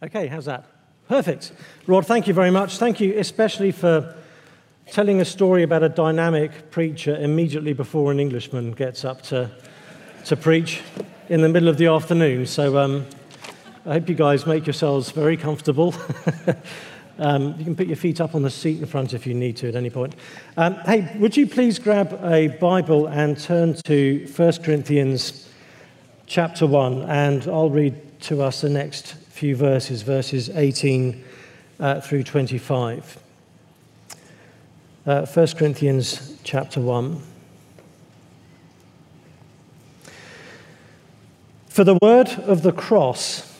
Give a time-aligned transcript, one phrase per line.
[0.00, 0.64] Okay, how's that?
[1.08, 1.50] Perfect.
[1.88, 2.78] Rod, thank you very much.
[2.78, 4.14] Thank you especially for
[4.92, 9.50] telling a story about a dynamic preacher immediately before an Englishman gets up to,
[10.24, 10.82] to preach
[11.28, 12.46] in the middle of the afternoon.
[12.46, 13.06] So um,
[13.84, 15.92] I hope you guys make yourselves very comfortable.
[17.18, 19.56] um, you can put your feet up on the seat in front if you need
[19.56, 20.14] to at any point.
[20.56, 25.48] Um, hey, would you please grab a Bible and turn to 1 Corinthians
[26.26, 31.22] chapter 1, and I'll read to us the next few verses, verses 18
[31.78, 33.22] uh, through 25.
[35.06, 37.22] Uh, 1 Corinthians chapter 1.
[41.68, 43.56] For the word of the cross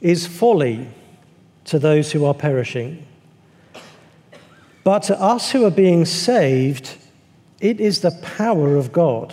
[0.00, 0.88] is folly
[1.66, 3.06] to those who are perishing.
[4.82, 6.96] But to us who are being saved,
[7.60, 9.32] it is the power of God.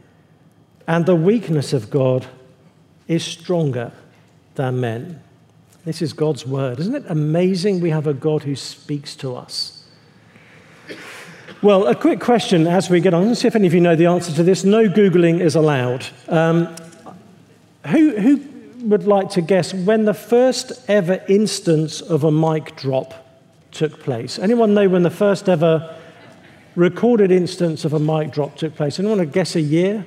[0.91, 2.27] and the weakness of God
[3.07, 3.93] is stronger
[4.55, 5.23] than men.
[5.85, 6.81] This is God's word.
[6.81, 9.85] Isn't it amazing we have a God who speaks to us?
[11.61, 13.29] Well, a quick question as we get on.
[13.29, 14.65] Let's see if any of you know the answer to this.
[14.65, 16.05] No Googling is allowed.
[16.27, 16.75] Um,
[17.87, 18.41] who, who
[18.89, 23.13] would like to guess when the first ever instance of a mic drop
[23.71, 24.37] took place?
[24.37, 25.95] Anyone know when the first ever
[26.75, 28.99] recorded instance of a mic drop took place?
[28.99, 30.05] Anyone want to guess a year?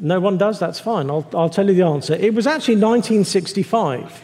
[0.00, 0.58] No one does?
[0.58, 1.10] That's fine.
[1.10, 2.14] I'll, I'll tell you the answer.
[2.14, 4.22] It was actually 1965.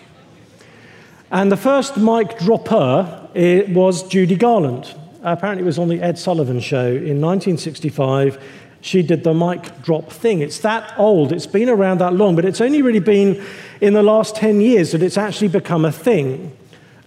[1.31, 4.95] And the first mic dropper was Judy Garland.
[5.23, 8.43] Apparently, it was on the Ed Sullivan show in 1965.
[8.83, 10.41] She did the mic drop thing.
[10.41, 13.43] It's that old, it's been around that long, but it's only really been
[13.81, 16.55] in the last 10 years that it's actually become a thing.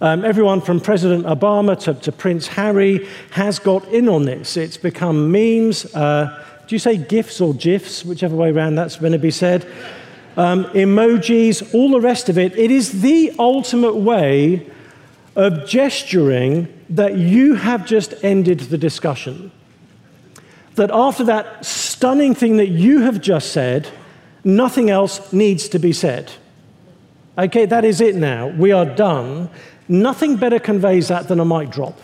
[0.00, 4.56] Um, everyone from President Obama to, to, Prince Harry has got in on this.
[4.56, 5.86] It's become memes.
[5.94, 9.66] Uh, do you say GIFs or GIFs, whichever way around that's going to be said?
[10.36, 12.56] Um, emojis, all the rest of it.
[12.58, 14.68] It is the ultimate way
[15.36, 19.52] of gesturing that you have just ended the discussion.
[20.74, 23.88] That after that stunning thing that you have just said,
[24.44, 26.32] nothing else needs to be said.
[27.38, 28.48] Okay, that is it now.
[28.48, 29.50] We are done.
[29.88, 32.00] Nothing better conveys that than a mic drop.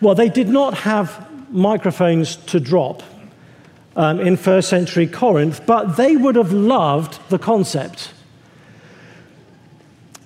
[0.00, 3.02] Well, they did not have microphones to drop
[3.96, 8.12] um, in first century Corinth, but they would have loved the concept.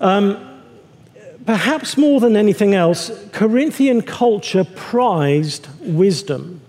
[0.00, 0.62] Um,
[1.44, 6.60] perhaps more than anything else, Corinthian culture prized wisdom.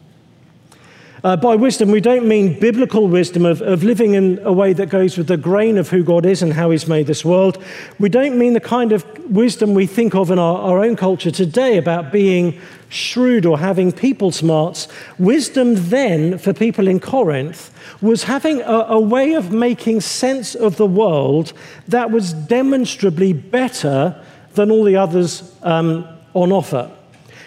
[1.22, 4.88] Uh, by wisdom, we don't mean biblical wisdom of, of living in a way that
[4.88, 7.62] goes with the grain of who God is and how He's made this world.
[8.00, 11.32] We don't mean the kind of wisdom we think of in our, our own culture
[11.32, 12.60] today about being
[12.90, 14.88] shrewd or having people smarts.
[15.18, 20.78] Wisdom then, for people in Corinth, was having a, a way of making sense of
[20.78, 21.54] the world
[21.88, 24.20] that was demonstrably better
[24.54, 26.92] than all the others um, on offer.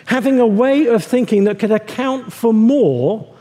[0.07, 3.32] Having a way of thinking that could account for more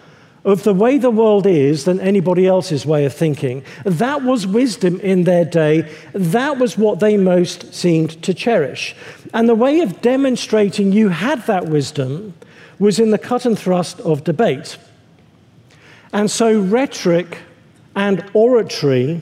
[0.43, 3.63] of the way the world is than anybody else's way of thinking.
[3.85, 5.91] That was wisdom in their day.
[6.13, 8.95] That was what they most seemed to cherish.
[9.33, 12.33] And the way of demonstrating you had that wisdom
[12.79, 14.77] was in the cut and thrust of debate.
[16.11, 17.37] And so rhetoric
[17.95, 19.21] and oratory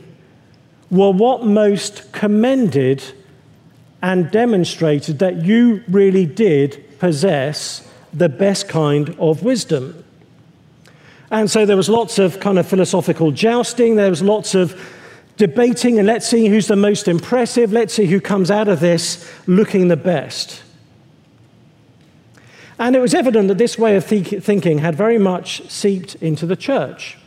[0.89, 3.03] were what most commended
[4.01, 10.03] and demonstrated that you really did possess the best kind of wisdom.
[11.31, 14.79] And so there was lots of kind of philosophical jousting, there was lots of
[15.37, 19.31] debating, and let's see who's the most impressive, let's see who comes out of this
[19.47, 20.63] looking the best.
[22.79, 26.55] And it was evident that this way of thinking had very much seeped into the
[26.55, 27.17] church.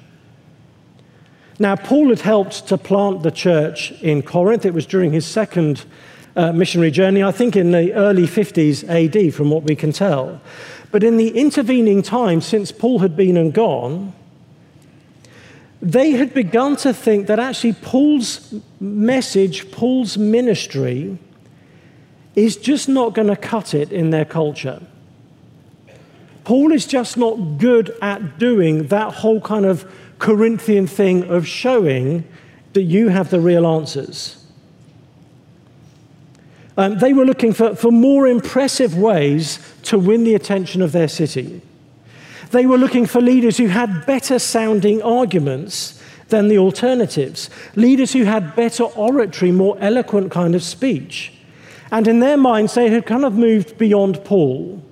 [1.59, 4.65] Now, Paul had helped to plant the church in Corinth.
[4.65, 5.85] It was during his second
[6.35, 10.41] uh, missionary journey, I think in the early 50s AD, from what we can tell.
[10.93, 14.13] But in the intervening time since Paul had been and gone,
[15.81, 21.19] they had begun to think that actually Paul's message, Paul's ministry,
[22.37, 24.81] is just not going to cut it in their culture.
[26.45, 32.25] Paul is just not good at doing that whole kind of Corinthian thing of showing
[32.75, 34.42] that you have the real answers.
[36.77, 41.09] Um, they were looking for, for more impressive ways to win the attention of their
[41.09, 41.61] city.
[42.51, 48.25] They were looking for leaders who had better sounding arguments than the alternatives, leaders who
[48.25, 51.33] had better oratory, more eloquent kind of speech.
[51.91, 54.83] And in their minds, they had kind of moved beyond Paul.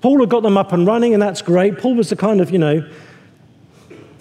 [0.00, 1.78] Paul had got them up and running, and that's great.
[1.78, 2.88] Paul was the kind of, you know,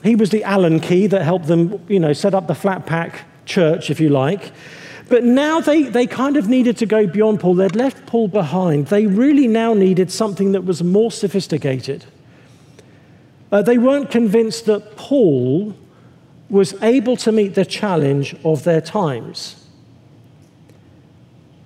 [0.04, 3.22] he was the Allen key that helped them, you know, set up the flat pack
[3.45, 4.51] church, if you like.
[5.12, 7.56] But now they, they kind of needed to go beyond Paul.
[7.56, 8.88] They'd left Paul behind.
[8.88, 12.06] They really now needed something that was more sophisticated.
[13.52, 15.75] Uh, they weren't convinced that Paul
[16.50, 19.68] was able to meet the challenge of their times.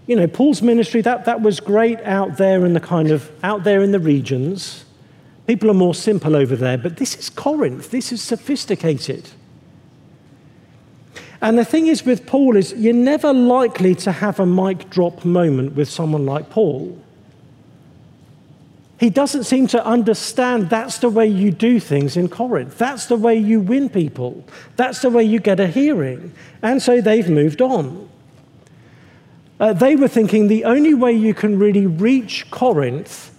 [0.08, 3.64] You know, Paul's ministry, that, that was great out there in the kind of, out
[3.64, 4.86] there in the regions.
[5.46, 7.92] People are more simple over there, but this is Corinth.
[7.92, 9.30] This is sophisticated.
[11.42, 15.26] And the thing is with Paul is you're never likely to have a mic drop
[15.26, 17.02] moment with someone like Paul.
[18.98, 22.78] He doesn't seem to understand that's the way you do things in Corinth.
[22.78, 24.46] That's the way you win people.
[24.78, 26.34] That's the way you get a hearing.
[26.62, 28.10] And so they've moved on.
[29.60, 33.32] Uh, they were thinking the only way you can really reach Corinth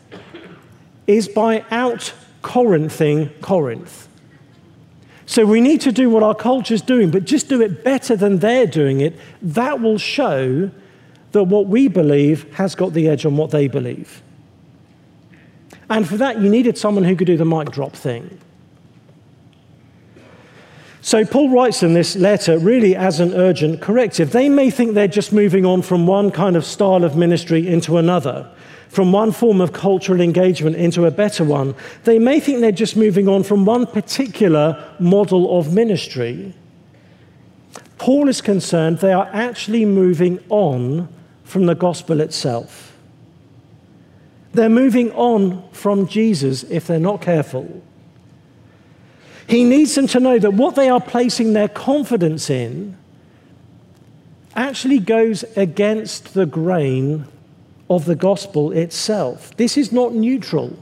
[1.06, 2.12] is by out
[2.42, 4.08] Corinthing Corinth.
[5.26, 8.14] So we need to do what our culture is doing, but just do it better
[8.16, 9.16] than they're doing it.
[9.42, 10.70] That will show
[11.32, 14.22] that what we believe has got the edge on what they believe.
[15.90, 18.38] And for that, you needed someone who could do the mic drop thing.
[21.00, 24.32] So Paul writes in this letter really as an urgent corrective.
[24.32, 27.98] They may think they're just moving on from one kind of style of ministry into
[27.98, 28.50] another
[28.88, 31.74] from one form of cultural engagement into a better one.
[32.04, 36.54] They may think they're just moving on from one particular model of ministry.
[37.98, 41.08] Paul is concerned they are actually moving on
[41.44, 42.96] from the gospel itself.
[44.52, 47.82] They're moving on from Jesus if they're not careful.
[49.48, 52.96] He needs them to know that what they are placing their confidence in
[54.54, 57.26] actually goes against the grain
[57.88, 59.56] of the gospel itself.
[59.56, 60.76] This is not neutral.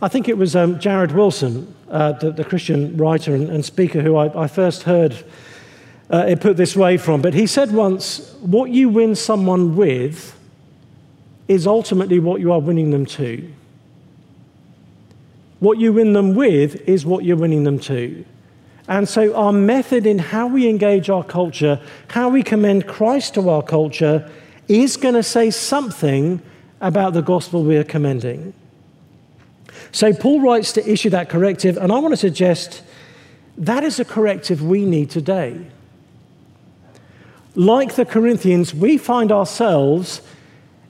[0.00, 4.02] I think it was um, Jared Wilson, uh, the, the, Christian writer and, and speaker
[4.02, 5.24] who I, I first heard
[6.10, 10.38] uh, it put this way from, but he said once, What you win someone with
[11.48, 13.50] is ultimately what you are winning them to.
[15.60, 18.24] What you win them with is what you're winning them to.
[18.88, 23.48] And so, our method in how we engage our culture, how we commend Christ to
[23.48, 24.28] our culture,
[24.66, 26.42] is going to say something
[26.80, 28.52] about the gospel we are commending.
[29.92, 32.82] So, Paul writes to issue that corrective, and I want to suggest
[33.56, 35.64] that is a corrective we need today.
[37.54, 40.22] Like the Corinthians, we find ourselves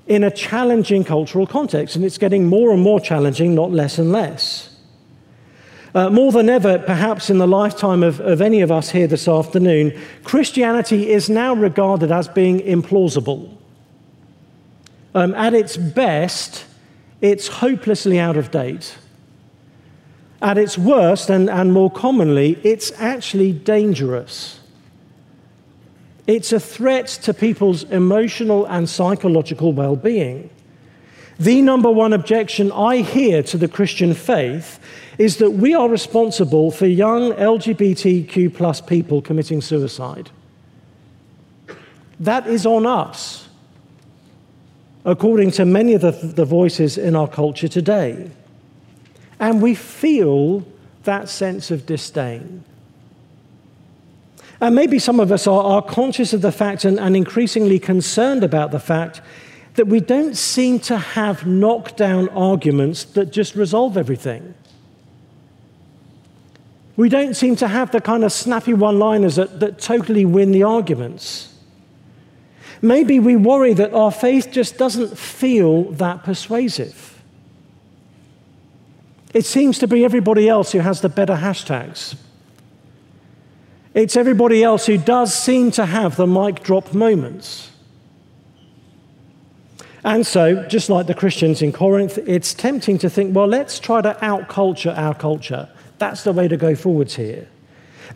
[0.06, 4.12] in a challenging cultural context, and it's getting more and more challenging, not less and
[4.12, 4.71] less.
[5.94, 9.28] Uh, more than ever, perhaps in the lifetime of, of any of us here this
[9.28, 9.92] afternoon,
[10.24, 13.54] Christianity is now regarded as being implausible.
[15.14, 16.64] Um, at its best,
[17.20, 18.96] it's hopelessly out of date.
[20.40, 24.60] At its worst, and, and more commonly, it's actually dangerous.
[26.26, 30.48] It's a threat to people's emotional and psychological well being.
[31.38, 34.80] The number one objection I hear to the Christian faith
[35.18, 40.30] is that we are responsible for young LGBTQ plus people committing suicide.
[42.20, 43.48] That is on us,
[45.04, 48.30] according to many of the, the voices in our culture today.
[49.40, 50.64] And we feel
[51.04, 52.64] that sense of disdain.
[54.60, 58.44] And maybe some of us are, are conscious of the fact and, and increasingly concerned
[58.44, 59.20] about the fact
[59.74, 64.54] that we don't seem to have knockdown arguments that just resolve everything.
[67.02, 70.52] We don't seem to have the kind of snappy one liners that, that totally win
[70.52, 71.52] the arguments.
[72.80, 77.20] Maybe we worry that our faith just doesn't feel that persuasive.
[79.34, 82.14] It seems to be everybody else who has the better hashtags.
[83.94, 87.72] It's everybody else who does seem to have the mic drop moments.
[90.04, 94.02] And so, just like the Christians in Corinth, it's tempting to think, well, let's try
[94.02, 95.68] to outculture our culture.
[96.02, 97.46] That's the way to go forwards here.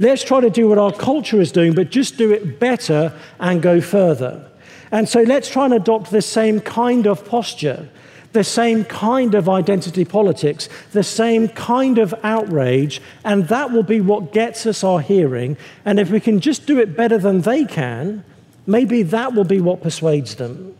[0.00, 3.62] Let's try to do what our culture is doing, but just do it better and
[3.62, 4.50] go further.
[4.90, 7.88] And so let's try and adopt the same kind of posture,
[8.33, 14.00] the same kind of identity politics, the same kind of outrage, and that will be
[14.00, 15.57] what gets us our hearing.
[15.85, 18.25] And if we can just do it better than they can,
[18.66, 20.76] maybe that will be what persuades them.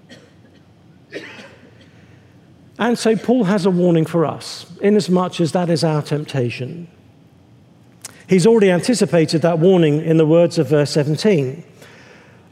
[2.81, 6.89] And so Paul has a warning for us, inasmuch as that is our temptation.
[8.29, 11.63] He's already anticipated that warning in the words of verse 17.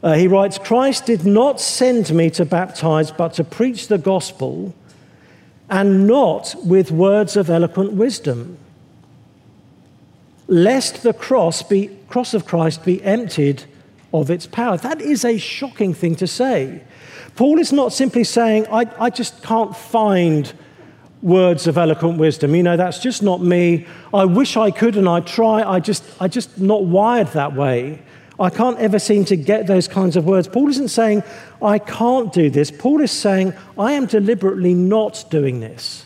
[0.01, 4.73] Uh, he writes, Christ did not send me to baptize, but to preach the gospel,
[5.69, 8.57] and not with words of eloquent wisdom,
[10.47, 13.63] lest the cross, be, cross of Christ be emptied
[14.13, 14.77] of its power.
[14.77, 16.83] That is a shocking thing to say.
[17.35, 20.53] Paul is not simply saying, I, I just can't find
[21.21, 22.55] words of eloquent wisdom.
[22.55, 23.87] You know, that's just not me.
[24.13, 25.63] I wish I could and I try.
[25.63, 28.01] I just, I just not wired that way.
[28.39, 30.47] I can't ever seem to get those kinds of words.
[30.47, 31.23] Paul isn't saying,
[31.61, 32.69] I can't do this.
[32.69, 36.05] Paul is saying, I am deliberately not doing this.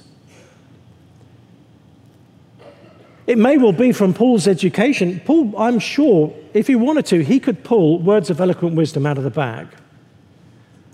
[3.25, 5.21] It may well be from Paul's education.
[5.25, 9.17] Paul, I'm sure, if he wanted to, he could pull words of eloquent wisdom out
[9.17, 9.67] of the bag.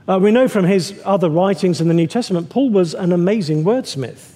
[0.08, 3.64] Uh, we know from his other writings in the New Testament, Paul was an amazing
[3.64, 4.34] wordsmith.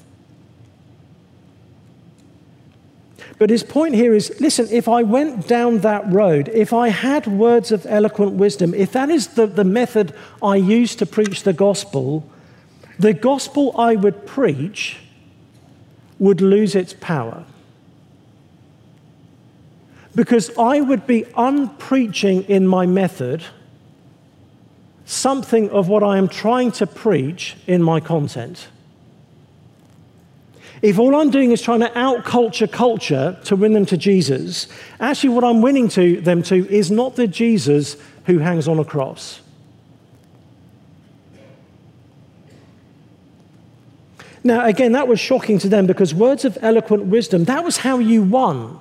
[3.38, 7.26] But his point here is listen, if I went down that road, if I had
[7.26, 11.54] words of eloquent wisdom, if that is the, the method I use to preach the
[11.54, 12.30] gospel,
[12.98, 14.98] the gospel I would preach
[16.18, 17.46] would lose its power.
[20.16, 23.46] Because I would be unpreaching in my method
[25.10, 28.68] something of what I am trying to preach in my content.
[30.84, 34.68] If all I'm doing is trying to outculture culture to win them to Jesus,
[35.00, 38.86] actually what I'm winning to them to is not the Jesus who hangs on a
[38.86, 39.42] cross.
[44.44, 47.98] Now, again, that was shocking to them because words of eloquent wisdom, that was how
[47.98, 48.80] you won.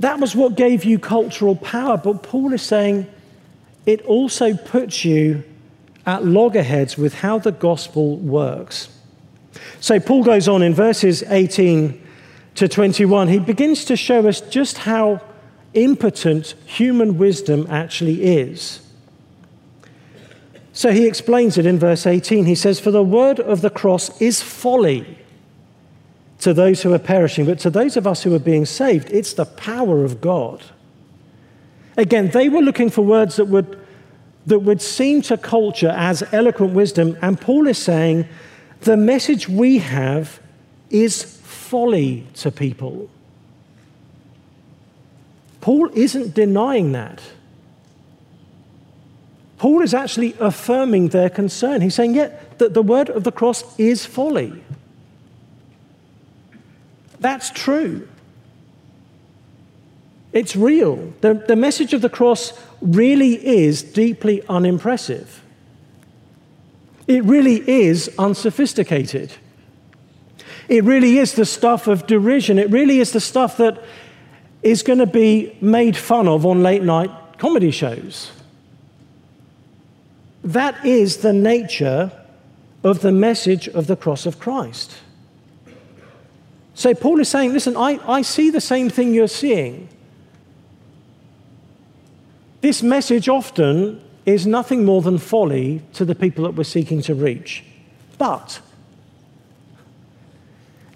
[0.00, 1.96] That was what gave you cultural power.
[1.96, 3.06] But Paul is saying
[3.86, 5.44] it also puts you
[6.06, 8.88] at loggerheads with how the gospel works.
[9.80, 12.00] So Paul goes on in verses 18
[12.54, 13.28] to 21.
[13.28, 15.20] He begins to show us just how
[15.74, 18.80] impotent human wisdom actually is.
[20.72, 22.46] So he explains it in verse 18.
[22.46, 25.18] He says, For the word of the cross is folly
[26.40, 29.34] to those who are perishing, but to those of us who are being saved, it's
[29.34, 30.62] the power of God.
[31.96, 33.78] Again, they were looking for words that would,
[34.46, 38.26] that would seem to culture as eloquent wisdom, and Paul is saying
[38.80, 40.40] the message we have
[40.88, 43.10] is folly to people.
[45.60, 47.20] Paul isn't denying that.
[49.58, 51.82] Paul is actually affirming their concern.
[51.82, 54.64] He's saying, yeah, that the word of the cross is folly.
[57.20, 58.08] That's true.
[60.32, 61.12] It's real.
[61.20, 65.42] The, the message of the cross really is deeply unimpressive.
[67.06, 69.32] It really is unsophisticated.
[70.68, 72.58] It really is the stuff of derision.
[72.58, 73.82] It really is the stuff that
[74.62, 78.30] is going to be made fun of on late night comedy shows.
[80.44, 82.12] That is the nature
[82.84, 84.96] of the message of the cross of Christ.
[86.74, 89.88] So Paul is saying, listen, I, I see the same thing you're seeing.
[92.60, 97.14] This message often is nothing more than folly to the people that we're seeking to
[97.14, 97.64] reach.
[98.18, 98.60] But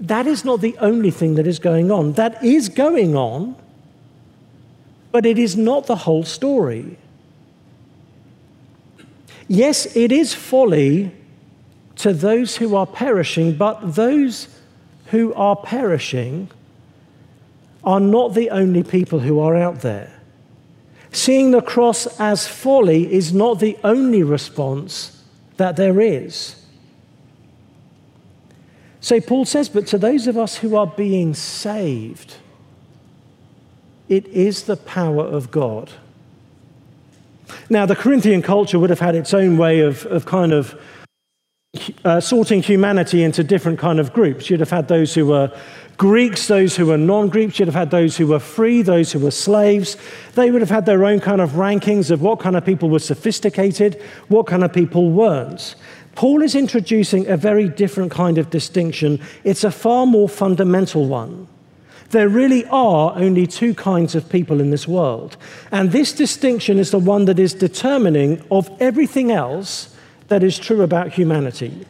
[0.00, 2.12] that is not the only thing that is going on.
[2.12, 3.57] That is going on,
[5.11, 6.99] but it is not the whole story.
[9.49, 11.12] Yes, it is folly
[11.97, 14.49] to those who are perishing, but those
[15.14, 16.50] who are perishing
[17.85, 20.12] are not the only people who are out there.
[21.12, 25.23] Seeing the cross as folly is not the only response
[25.56, 26.56] that there is.
[29.00, 32.35] So Paul says, but to those of us who are being saved,
[34.09, 35.92] it is the power of God.
[37.71, 40.75] Now, the Corinthian culture would have had its own way of, of kind of
[42.04, 44.49] uh, sorting humanity into different kind of groups.
[44.49, 45.57] You'd have had those who were
[45.97, 49.21] Greeks, those who were non Greeks, you'd have had those who were free, those who
[49.21, 49.97] were slaves.
[50.35, 52.99] They would have had their own kind of rankings of what kind of people were
[52.99, 55.76] sophisticated, what kind of people weren't.
[56.16, 59.21] Paul is introducing a very different kind of distinction.
[59.43, 61.49] It's a far more fundamental one.
[62.11, 65.37] There really are only two kinds of people in this world.
[65.73, 69.93] And this distinction is the one that is determining of everything else
[70.34, 71.86] that is true about humanity.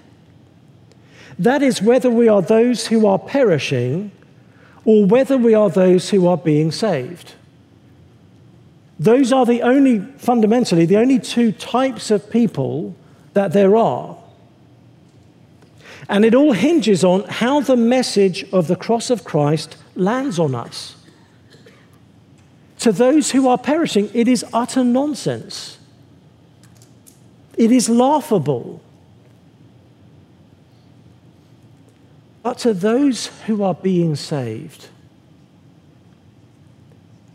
[1.39, 4.11] That is whether we are those who are perishing
[4.85, 7.37] or whether we are those who are being saved.
[9.01, 12.95] Those are the only, fundamentally, the only two types of people
[13.33, 14.15] that there are.
[16.11, 20.55] And it all hinges on how the message of the cross of Christ lands on
[20.55, 20.97] us.
[22.81, 25.79] To those who are perishing, it is utter nonsense.
[27.57, 28.81] It is laughable.
[32.43, 34.89] But to those who are being saved,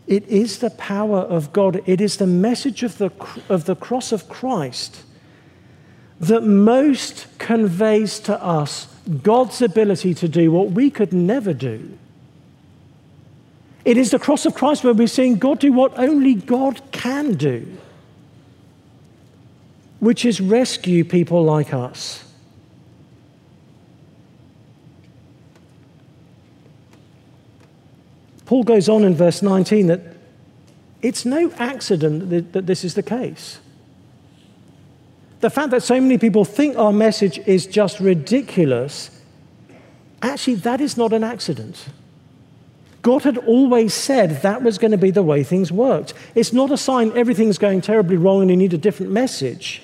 [0.06, 3.10] it is the power of God, it is the message of the,
[3.48, 5.02] of the cross of Christ
[6.20, 8.86] that most conveys to us
[9.22, 11.96] God's ability to do what we could never do.
[13.84, 17.34] It is the cross of Christ where we're seeing God do what only God can
[17.34, 17.66] do,
[20.00, 22.24] which is rescue people like us.
[28.46, 30.00] Paul goes on in verse 19 that
[31.02, 33.60] it's no accident that this is the case.
[35.40, 39.10] The fact that so many people think our message is just ridiculous,
[40.20, 41.86] actually, that is not an accident.
[43.02, 46.12] God had always said that was going to be the way things worked.
[46.34, 49.82] It's not a sign everything's going terribly wrong and you need a different message.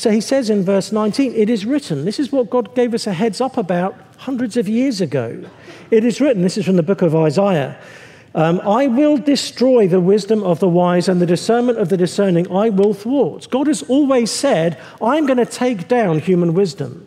[0.00, 2.06] So he says in verse 19, It is written.
[2.06, 5.44] This is what God gave us a heads up about hundreds of years ago.
[5.90, 7.78] It is written, this is from the book of Isaiah.
[8.34, 12.50] Um, I will destroy the wisdom of the wise and the discernment of the discerning
[12.50, 13.50] I will thwart.
[13.50, 17.06] God has always said, I'm going to take down human wisdom.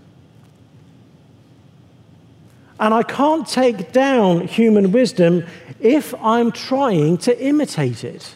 [2.80, 5.48] And I can't take down human wisdom
[5.80, 8.36] if I'm trying to imitate it.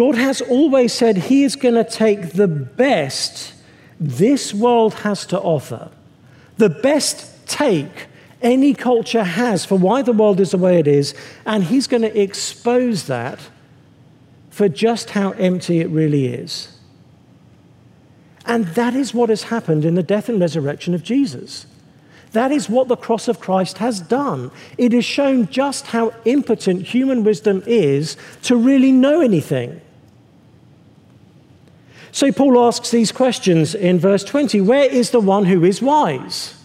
[0.00, 3.52] God has always said He is going to take the best
[4.00, 5.90] this world has to offer,
[6.56, 8.06] the best take
[8.40, 12.00] any culture has for why the world is the way it is, and He's going
[12.00, 13.50] to expose that
[14.48, 16.78] for just how empty it really is.
[18.46, 21.66] And that is what has happened in the death and resurrection of Jesus.
[22.32, 24.50] That is what the cross of Christ has done.
[24.78, 29.82] It has shown just how impotent human wisdom is to really know anything.
[32.12, 36.56] So Paul asks these questions in verse 20 Where is the one who is wise?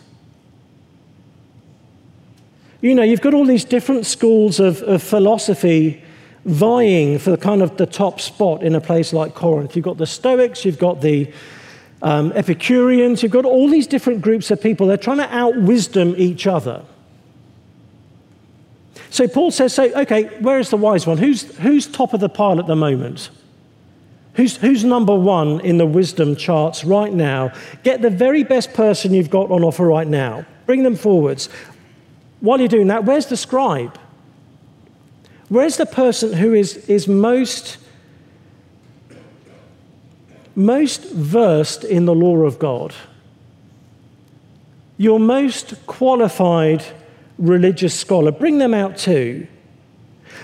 [2.81, 6.03] You know, you've got all these different schools of, of philosophy
[6.45, 9.75] vying for the kind of the top spot in a place like Corinth.
[9.75, 11.31] You've got the Stoics, you've got the
[12.01, 14.85] um, Epicureans, you've got all these different groups of people.
[14.85, 16.83] They're trying to out wisdom each other.
[19.09, 21.17] So Paul says, so, okay, where is the wise one?
[21.17, 23.29] Who's, who's top of the pile at the moment?
[24.35, 27.53] Who's, who's number one in the wisdom charts right now?
[27.83, 30.45] Get the very best person you've got on offer right now.
[30.65, 31.49] Bring them forwards.
[32.41, 33.97] While you're doing that, where's the scribe?
[35.47, 37.77] Where's the person who is, is most
[40.55, 42.95] most versed in the law of God,
[44.97, 46.83] your most qualified
[47.37, 49.47] religious scholar, bring them out too.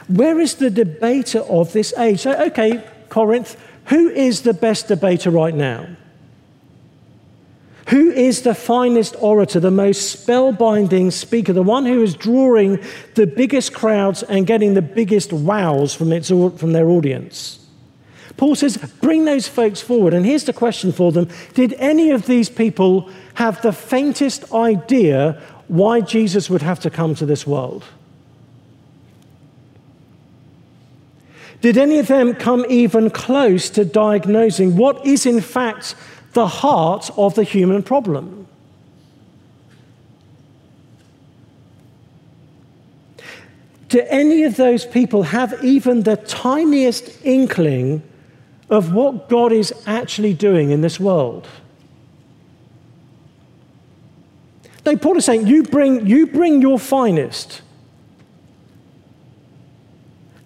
[0.07, 2.19] Where is the debater of this age?
[2.19, 3.55] So, okay, Corinth,
[3.91, 5.85] who is the best debater right now?
[7.89, 12.79] Who is the finest orator, the most spellbinding speaker, the one who is drawing
[13.15, 17.59] the biggest crowds and getting the biggest wows from, its, from their audience?
[18.37, 20.13] Paul says, bring those folks forward.
[20.13, 25.41] And here's the question for them Did any of these people have the faintest idea
[25.67, 27.83] why Jesus would have to come to this world?
[31.61, 35.95] Did any of them come even close to diagnosing what is, in fact,
[36.33, 38.47] the heart of the human problem?
[43.89, 48.01] Do any of those people have even the tiniest inkling
[48.71, 51.47] of what God is actually doing in this world.
[54.85, 57.61] No, Paul is saying, you bring, you bring your finest.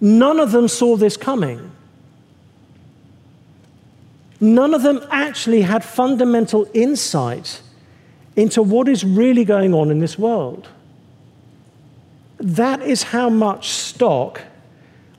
[0.06, 1.72] None of them saw this coming.
[4.40, 7.60] None of them actually had fundamental insight
[8.36, 10.70] into what is really going on in this world.
[12.38, 14.44] That is how much stock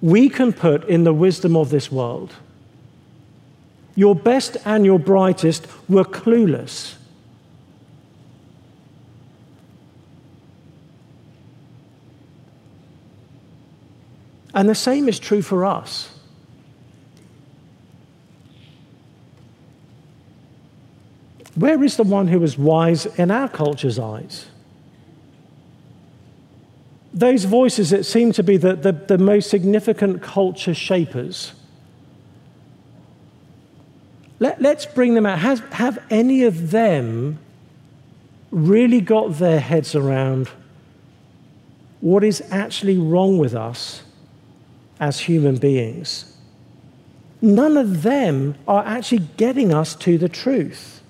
[0.01, 2.35] we can put in the wisdom of this world.
[3.97, 6.95] Your best and your brightest were clueless.
[14.57, 16.09] And the same is true for us.
[21.55, 24.47] Where is the one who is wise in our culture's eyes?
[27.13, 31.53] Those voices that seem to be the, the, the most significant culture shapers.
[34.39, 35.39] Let, us bring them out.
[35.39, 37.39] Has, have any of them
[38.51, 40.49] really got their heads around
[42.01, 44.03] what is actually wrong with us
[44.99, 46.37] as human beings?
[47.43, 51.03] None of them are actually getting us to the truth.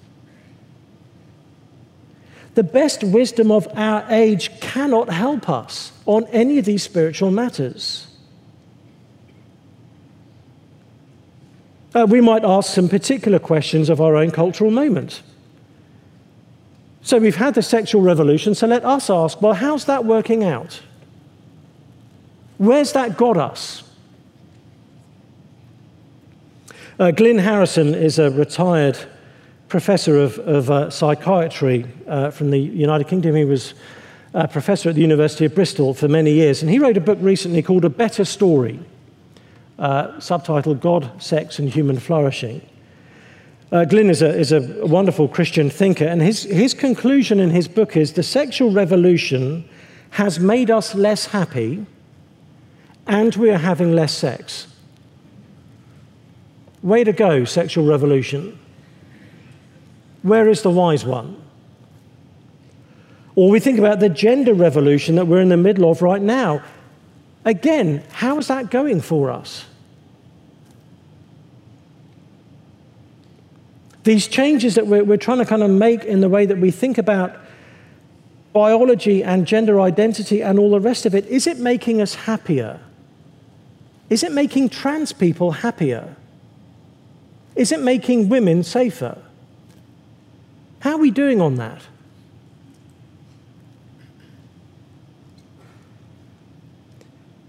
[2.55, 8.07] The best wisdom of our age cannot help us on any of these spiritual matters.
[11.95, 15.23] Uh, we might ask some particular questions of our own cultural moment.
[17.03, 20.83] So we've had the sexual revolution, so let us ask well, how's that working out?
[22.59, 23.83] Where's that got us?
[26.99, 28.97] Uh, Glynn Harrison is a retired
[29.69, 33.35] professor of, of uh, psychiatry uh, from the United Kingdom.
[33.35, 33.75] He was
[34.33, 37.19] a professor at the University of Bristol for many years, and he wrote a book
[37.21, 38.81] recently called A Better Story,
[39.79, 42.67] uh, subtitled God, Sex, and Human Flourishing.
[43.73, 47.67] Uh, Glynn is a, is a wonderful Christian thinker, and his, his conclusion in his
[47.67, 49.69] book is the sexual revolution
[50.11, 51.85] has made us less happy,
[53.07, 54.67] and we are having less sex.
[56.83, 58.59] Way to go, sexual revolution.
[60.23, 61.41] Where is the wise one?
[63.35, 66.63] Or we think about the gender revolution that we're in the middle of right now.
[67.45, 69.67] Again, how is that going for us?
[74.05, 76.71] These changes that we're, we're trying to kind of make in the way that we
[76.71, 77.37] think about
[78.53, 82.81] biology and gender identity and all the rest of it, is it making us happier?
[84.09, 86.15] Is it making trans people happier?
[87.57, 89.19] Is it making women safer?
[90.81, 91.83] How are we doing on that?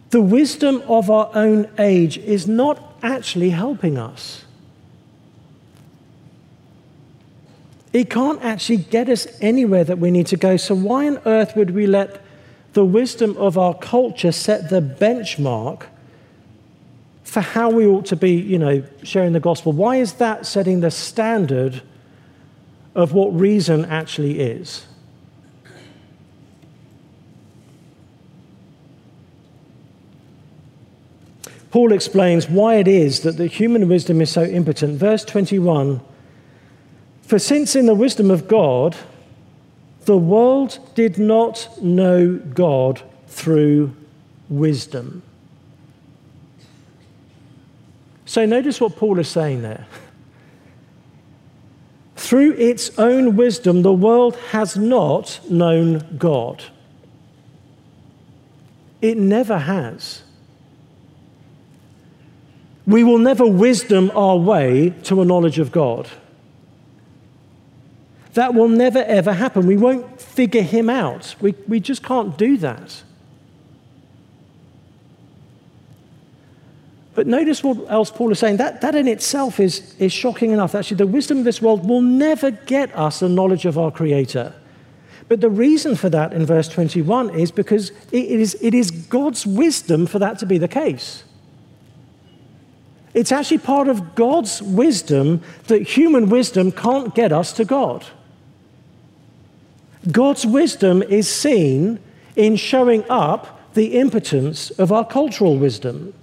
[0.10, 4.46] The wisdom of our own age is not actually helping us.
[7.94, 10.56] It can't actually get us anywhere that we need to go.
[10.58, 12.22] So, why on earth would we let
[12.74, 15.84] the wisdom of our culture set the benchmark
[17.28, 19.72] for how we ought to be, you know, sharing the gospel?
[19.72, 21.82] Why is that setting the standard
[22.98, 24.86] of what reason actually is.
[31.70, 34.98] Paul explains why it is that the human wisdom is so impotent.
[34.98, 36.02] Verse 21
[37.22, 38.98] For since in the wisdom of God,
[40.06, 43.96] the world did not know God through
[44.50, 45.22] wisdom.
[48.28, 49.88] So notice what Paul is saying there.
[52.18, 56.66] Through its own wisdom, the world has not known God.
[59.02, 60.24] It never has.
[62.86, 66.10] We will never wisdom our way to a knowledge of God.
[68.34, 69.66] That will never, ever happen.
[69.66, 71.36] We won't figure him out.
[71.40, 73.04] We, we just can't do that.
[77.18, 78.58] But notice what else Paul is saying.
[78.58, 80.76] That, that in itself is, is shocking enough.
[80.76, 84.54] Actually, the wisdom of this world will never get us the knowledge of our Creator.
[85.28, 89.48] But the reason for that in verse 21 is because it is, it is God's
[89.48, 91.24] wisdom for that to be the case.
[93.16, 98.06] It's actually part of God's wisdom that human wisdom can't get us to God.
[100.12, 101.98] God's wisdom is seen
[102.36, 106.14] in showing up the impotence of our cultural wisdom.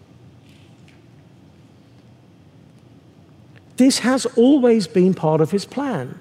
[3.76, 6.18] This has always been part of his plan.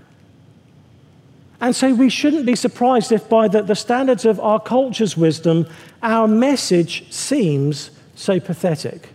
[1.62, 5.66] And so we shouldn't be surprised if, by the, the standards of our culture's wisdom,
[6.02, 9.10] our message seems so pathetic.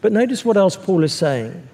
[0.00, 1.68] But notice what else Paul is saying.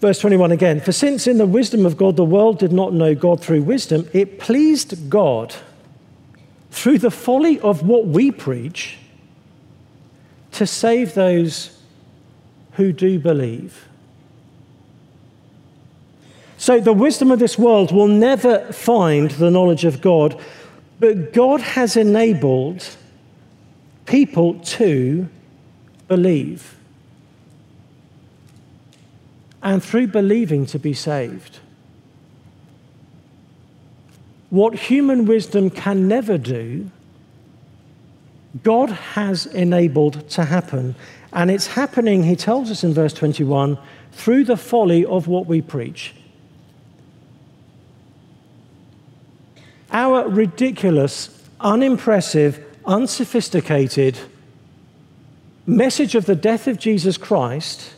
[0.00, 3.14] Verse 21 again For since in the wisdom of God the world did not know
[3.14, 5.54] God through wisdom, it pleased God
[6.70, 8.98] through the folly of what we preach
[10.52, 11.78] to save those
[12.72, 13.86] who do believe.
[16.56, 20.38] So the wisdom of this world will never find the knowledge of God,
[20.98, 22.86] but God has enabled
[24.04, 25.28] people to
[26.06, 26.76] believe.
[29.62, 31.60] And through believing to be saved.
[34.50, 36.90] What human wisdom can never do,
[38.62, 40.96] God has enabled to happen.
[41.32, 43.78] And it's happening, he tells us in verse 21,
[44.12, 46.14] through the folly of what we preach.
[49.92, 54.18] Our ridiculous, unimpressive, unsophisticated
[55.66, 57.94] message of the death of Jesus Christ,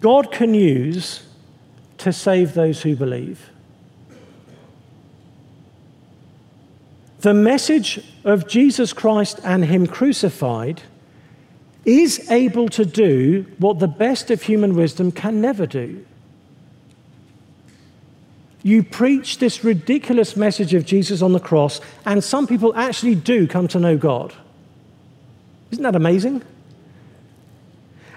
[0.00, 1.22] God can use
[1.98, 3.50] to save those who believe.
[7.26, 10.82] The message of Jesus Christ and Him crucified
[11.84, 16.06] is able to do what the best of human wisdom can never do.
[18.62, 23.48] You preach this ridiculous message of Jesus on the cross, and some people actually do
[23.48, 24.32] come to know God.
[25.72, 26.44] Isn't that amazing?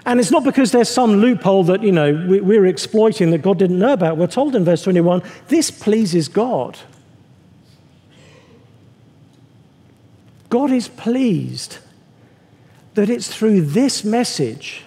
[0.06, 3.80] And it's not because there's some loophole that, you know, we're exploiting that God didn't
[3.80, 4.18] know about.
[4.18, 6.78] We're told in verse 21 this pleases God.
[10.50, 11.78] God is pleased
[12.94, 14.82] that it's through this message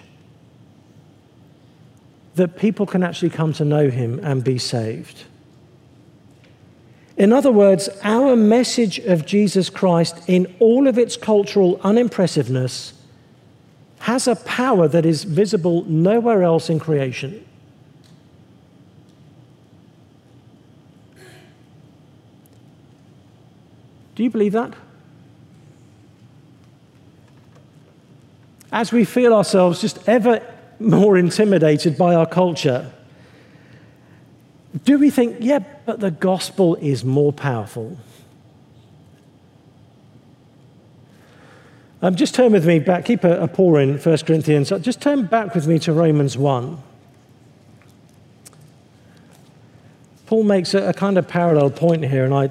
[2.34, 5.24] that people can actually come to know Him and be saved.
[7.16, 12.92] In other words, our message of Jesus Christ, in all of its cultural unimpressiveness,
[14.00, 17.44] has a power that is visible nowhere else in creation.
[24.16, 24.74] Do you believe that?
[28.74, 30.42] As we feel ourselves just ever
[30.80, 32.90] more intimidated by our culture,
[34.84, 37.96] do we think, yeah, but the gospel is more powerful?
[42.02, 44.70] Um, just turn with me back, keep a, a paw in 1 Corinthians.
[44.80, 46.76] Just turn back with me to Romans 1.
[50.26, 52.50] Paul makes a, a kind of parallel point here, and I,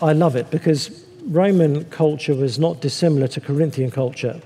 [0.00, 4.40] I love it because Roman culture was not dissimilar to Corinthian culture.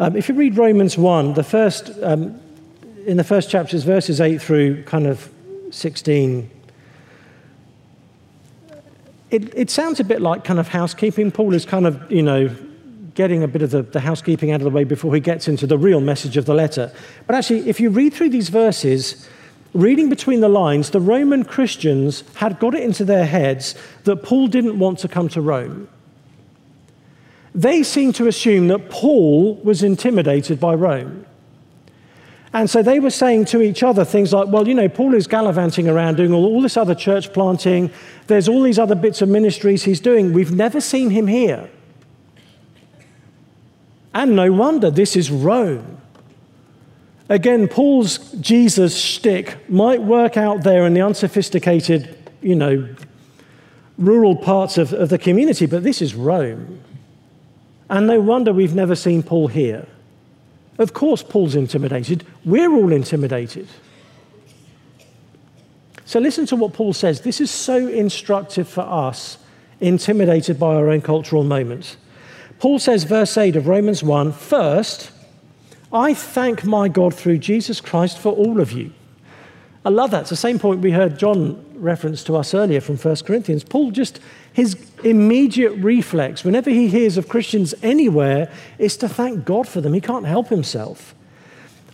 [0.00, 2.40] Um, if you read Romans 1, the first, um,
[3.06, 5.30] in the first chapters, verses 8 through kind of
[5.70, 6.50] 16.
[9.30, 11.30] It, it sounds a bit like kind of housekeeping.
[11.30, 12.54] Paul is kind of, you know,
[13.14, 15.64] getting a bit of the, the, housekeeping out of the way before he gets into
[15.64, 16.92] the real message of the letter.
[17.28, 19.28] But actually, if you read through these verses,
[19.74, 24.48] reading between the lines, the Roman Christians had got it into their heads that Paul
[24.48, 25.88] didn't want to come to Rome.
[27.54, 31.24] They seem to assume that Paul was intimidated by Rome.
[32.52, 35.26] And so they were saying to each other things like, well, you know, Paul is
[35.26, 37.90] gallivanting around doing all, this other church planting.
[38.28, 40.32] There's all these other bits of ministries he's doing.
[40.32, 41.68] We've never seen him here.
[44.14, 46.00] And no wonder, this is Rome.
[47.28, 52.88] Again, Paul's Jesus shtick might work out there in the unsophisticated, you know,
[53.98, 56.80] rural parts of, of the community, but this is Rome.
[57.94, 59.86] And no wonder we've never seen Paul here.
[60.78, 62.26] Of course, Paul's intimidated.
[62.44, 63.68] We're all intimidated.
[66.04, 67.20] So, listen to what Paul says.
[67.20, 69.38] This is so instructive for us,
[69.78, 71.96] intimidated by our own cultural moments.
[72.58, 75.12] Paul says, verse 8 of Romans 1 First,
[75.92, 78.90] I thank my God through Jesus Christ for all of you.
[79.84, 80.22] I love that.
[80.22, 83.64] It's the same point we heard John reference to us earlier from 1 Corinthians.
[83.64, 84.18] Paul just,
[84.52, 89.92] his immediate reflex, whenever he hears of Christians anywhere, is to thank God for them.
[89.92, 91.14] He can't help himself.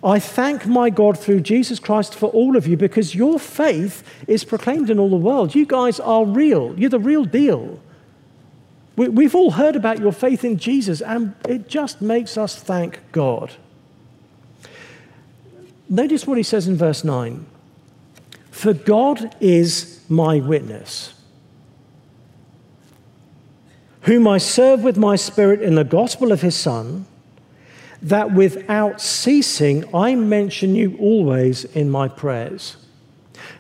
[0.05, 4.45] I thank my God through Jesus Christ for all of you because your faith is
[4.45, 5.55] proclaimed in all the world.
[5.55, 6.79] You guys are real.
[6.79, 7.81] You're the real deal.
[8.97, 13.01] We, have all heard about your faith in Jesus, and it just makes us thank
[13.13, 13.53] God.
[15.89, 17.47] Notice what he says in verse 9
[18.61, 21.15] For God is my witness,
[24.03, 27.07] whom I serve with my spirit in the gospel of his Son,
[28.03, 32.77] that without ceasing I mention you always in my prayers.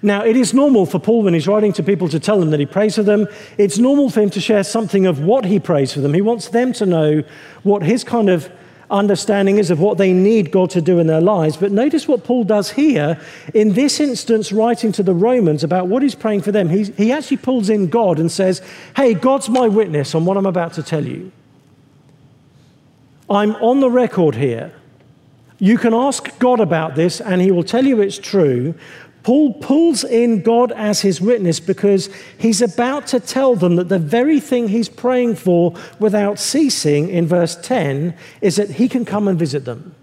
[0.02, 2.60] Now, it is normal for Paul when he's writing to people to tell them that
[2.60, 3.26] he prays for them.
[3.56, 6.12] It's normal for him to share something of what he prays for them.
[6.12, 7.22] He wants them to know
[7.62, 8.52] what his kind of
[8.90, 11.56] understanding is of what they need God to do in their lives.
[11.56, 13.20] But notice what Paul does here.
[13.54, 17.12] In this instance, writing to the Romans about what he's praying for them, he's, he
[17.12, 18.62] actually pulls in God and says,
[18.96, 21.32] Hey, God's my witness on what I'm about to tell you.
[23.28, 24.72] I'm on the record here.
[25.58, 28.74] You can ask God about this, and he will tell you it's true.
[29.22, 33.98] Paul pulls in God as his witness because he's about to tell them that the
[33.98, 39.28] very thing he's praying for without ceasing in verse 10 is that he can come
[39.28, 39.94] and visit them.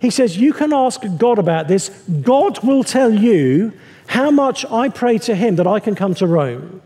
[0.00, 1.88] He says, You can ask God about this.
[2.22, 3.72] God will tell you
[4.08, 6.82] how much I pray to him that I can come to Rome.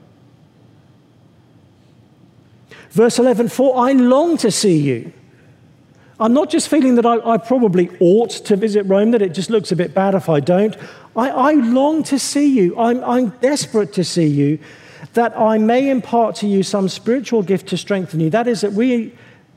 [2.91, 5.13] Verse 11, For I long to see you
[6.21, 9.51] I'm not just feeling that I, I, probably ought to visit Rome, that it just
[9.51, 10.77] looks a bit bad if I don't.
[11.15, 12.77] I, I long to see you.
[12.77, 14.59] I'm, I'm desperate to see you,
[15.15, 18.31] that I may impart to you some spiritual gift to strengthen you.
[18.31, 19.13] That is, that we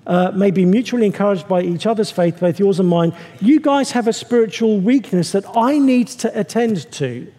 [0.06, 3.14] uh, may be mutually encouraged by each other's faith, both yours and mine.
[3.40, 7.32] You guys have a spiritual weakness that I need to attend to.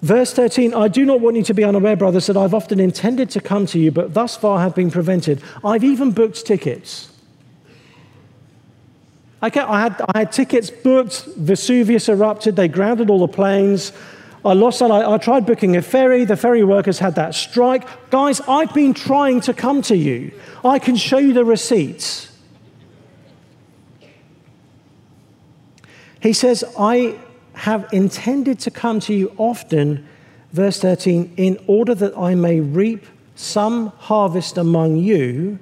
[0.00, 3.30] Verse 13, I do not want you to be unaware, brothers, that I've often intended
[3.30, 5.42] to come to you, but thus far have been prevented.
[5.64, 7.12] I've even booked tickets.
[9.42, 13.92] I, had, I had tickets booked, Vesuvius erupted, they grounded all the planes.
[14.44, 14.90] I lost that.
[14.90, 17.86] I, I tried booking a ferry, the ferry workers had that strike.
[18.10, 20.32] Guys, I've been trying to come to you.
[20.64, 22.32] I can show you the receipts.
[26.20, 27.18] He says, I
[27.58, 30.06] have intended to come to you often,
[30.52, 35.58] verse 13, in order that I may reap some harvest among you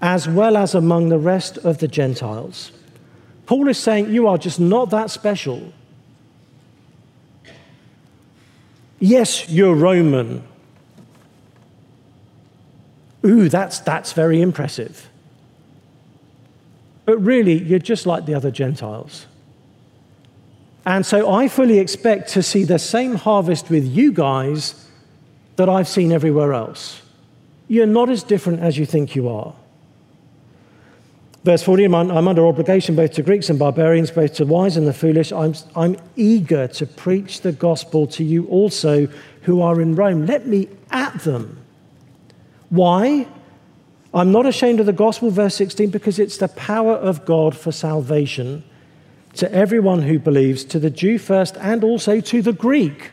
[0.00, 2.72] as well as among the rest of the Gentiles.
[3.44, 5.72] Paul is saying, You are just not that special.
[8.98, 10.42] Yes, you're Roman.
[13.24, 15.10] Ooh, that's, that's very impressive.
[17.04, 19.26] But really, you're just like the other Gentiles.
[20.84, 24.88] And so I fully expect to see the same harvest with you guys
[25.56, 27.02] that I've seen everywhere else.
[27.68, 29.54] You're not as different as you think you are.
[31.44, 34.92] Verse 40 I'm under obligation both to Greeks and barbarians, both to wise and the
[34.92, 35.32] foolish.
[35.32, 39.08] I'm, I'm eager to preach the gospel to you also
[39.42, 40.26] who are in Rome.
[40.26, 41.58] Let me at them.
[42.70, 43.26] Why?
[44.14, 47.72] I'm not ashamed of the gospel, verse 16, because it's the power of God for
[47.72, 48.62] salvation
[49.34, 53.10] to everyone who believes, to the Jew first and also to the Greek.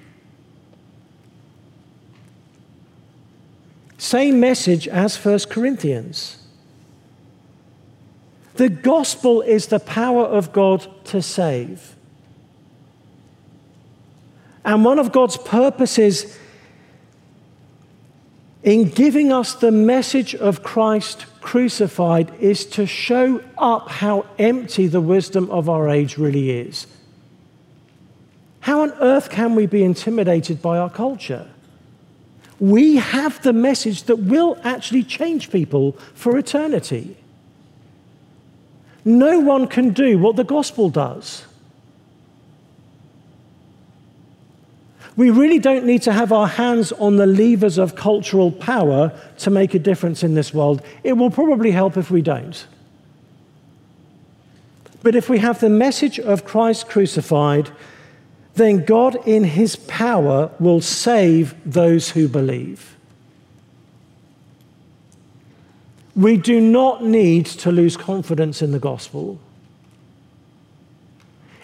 [3.97, 6.37] Same message as 1 Corinthians.
[8.55, 11.95] The gospel is the power of God to save.
[14.65, 16.37] And one of God's purposes
[18.63, 25.01] in giving us the message of Christ crucified is to show up how empty the
[25.01, 26.85] wisdom of our age really is.
[28.61, 31.49] How on earth can we be intimidated by our culture?
[32.59, 37.15] We have the message that will actually change people for eternity.
[39.05, 41.45] No one can do what the gospel does.
[45.19, 49.49] We really don't need to have our hands on the levers of cultural power to
[49.49, 50.81] make a difference in this world.
[51.03, 52.65] It will probably help if we don't.
[55.03, 57.69] But if we have the message of Christ crucified,
[58.55, 62.95] then God, in his power, will save those who believe.
[66.15, 69.37] We do not need to lose confidence in the gospel.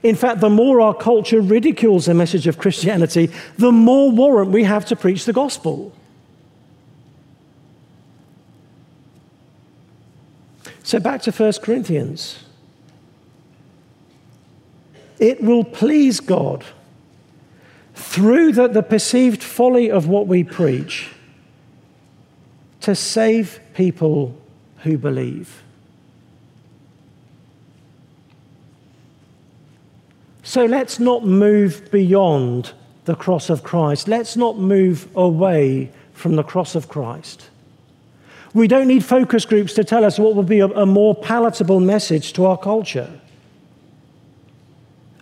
[0.06, 4.64] In fact, the more our culture ridicules the message of Christianity, the more warrant we
[4.64, 5.92] have to preach the gospel.
[10.84, 12.44] So back to 1 Corinthians.
[15.18, 16.64] It will please God
[17.96, 21.10] through the, the perceived folly of what we preach
[22.82, 24.40] to save people
[24.84, 25.64] who believe.
[30.46, 32.72] So let's not move beyond
[33.06, 34.08] the cross of Christ.
[34.08, 37.50] Let's not move away from the cross of Christ.
[38.54, 41.80] We don't need focus groups to tell us what will be a, a more palatable
[41.80, 43.20] message to our culture.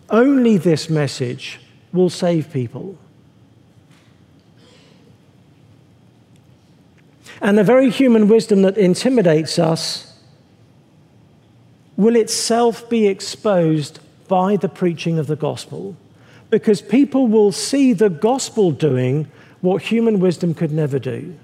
[0.10, 1.62] Only this message
[1.94, 2.98] will save people.
[7.42, 10.20] And the very human wisdom that intimidates us
[11.96, 14.00] will itself be exposed
[14.34, 15.96] by the preaching of the gospel
[16.50, 19.28] because people will see the gospel doing
[19.62, 21.38] what human wisdom could never do.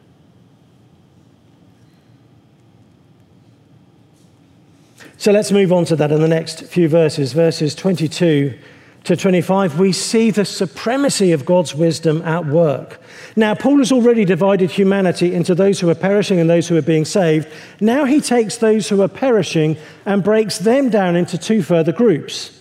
[5.17, 8.57] So let's move on to that in the next few verses, verses 22
[9.03, 9.77] to 25.
[9.77, 12.99] We see the supremacy of God's wisdom at work.
[13.35, 16.81] Now, Paul has already divided humanity into those who are perishing and those who are
[16.81, 17.49] being saved.
[17.79, 19.77] Now he takes those who are perishing
[20.07, 22.58] and breaks them down into two further groups.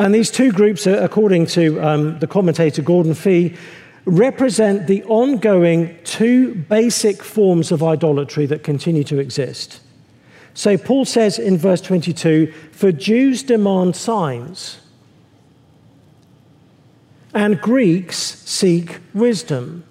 [0.00, 3.54] And these two groups, according to um, the commentator Gordon Fee,
[4.06, 9.82] represent the ongoing two basic forms of idolatry that continue to exist.
[10.54, 14.80] So Paul says in verse 22 For Jews demand signs
[17.34, 19.84] and Greeks seek wisdom.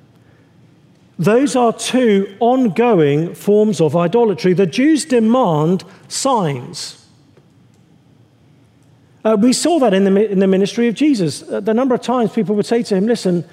[1.20, 4.54] Those are two ongoing forms of idolatry.
[4.54, 6.99] The Jews demand signs.
[9.24, 11.44] Uh, we saw that in the, in the ministry of Jesus.
[11.44, 13.44] Uh, the number of times people would say to him, Listen,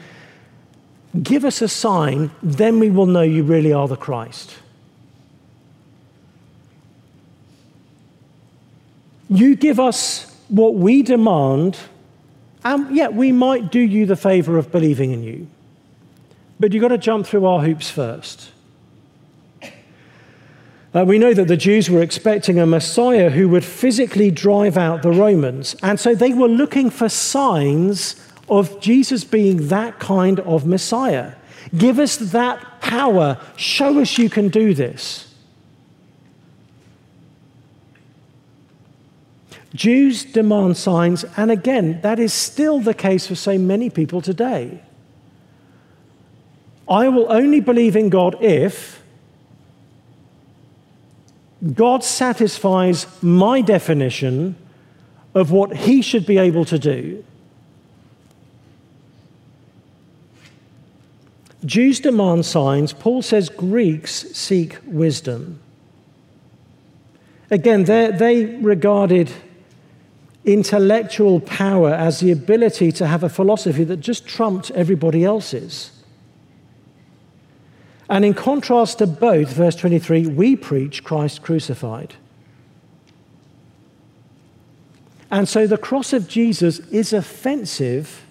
[1.22, 4.56] give us a sign, then we will know you really are the Christ.
[9.28, 11.76] You give us what we demand
[12.66, 15.46] and yeah, we might do you the favor of believing in you.
[16.58, 18.50] But you've got to jump through our hoops first.
[20.96, 25.02] Uh, we know that the Jews were expecting a Messiah who would physically drive out
[25.02, 25.76] the Romans.
[25.82, 28.16] And so they were looking for signs
[28.48, 31.34] of Jesus being that kind of Messiah.
[31.76, 33.38] Give us that power.
[33.56, 35.34] Show us you can do this.
[39.74, 44.80] Jews demand signs, and again, that is still the case for so many people today.
[46.88, 49.02] I will only believe in God if
[51.74, 54.56] God satisfies my definition
[55.34, 57.24] of what He should be able to do.
[61.64, 62.92] Jews demand signs.
[62.92, 65.60] Paul says Greeks seek wisdom.
[67.50, 69.30] Again, they regarded
[70.44, 75.90] intellectual power as the ability to have a philosophy that just trumped everybody else's.
[78.08, 82.14] And in contrast to both, verse 23, we preach Christ crucified.
[85.30, 88.24] And so the cross of Jesus is offensive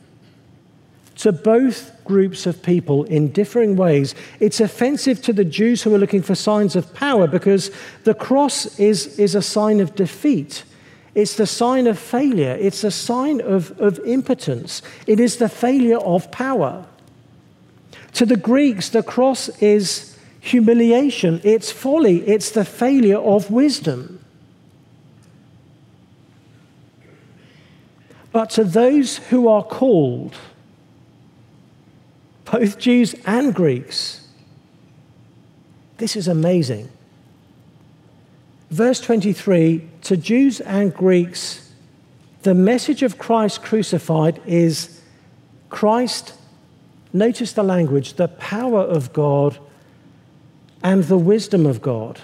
[1.18, 4.16] to both groups of people in differing ways.
[4.40, 7.72] It's offensive to the Jews who are looking for signs of power because
[8.04, 10.64] the cross is, is a sign of defeat.
[11.16, 12.58] It's the sign of failure.
[12.60, 14.82] It's a sign of, of impotence.
[15.08, 16.86] It is the failure of power.
[18.16, 24.24] To the Greeks, the cross is humiliation, it's folly, it's the failure of wisdom.
[28.32, 30.34] But to those who are called,
[32.46, 34.26] both Jews and Greeks,
[35.98, 36.90] this is amazing.
[38.70, 41.70] Verse 23 to Jews and Greeks,
[42.44, 45.02] the message of Christ crucified is
[45.70, 46.34] Christ,
[47.16, 49.58] notice the language, the power of God
[50.84, 52.20] and the wisdom of God.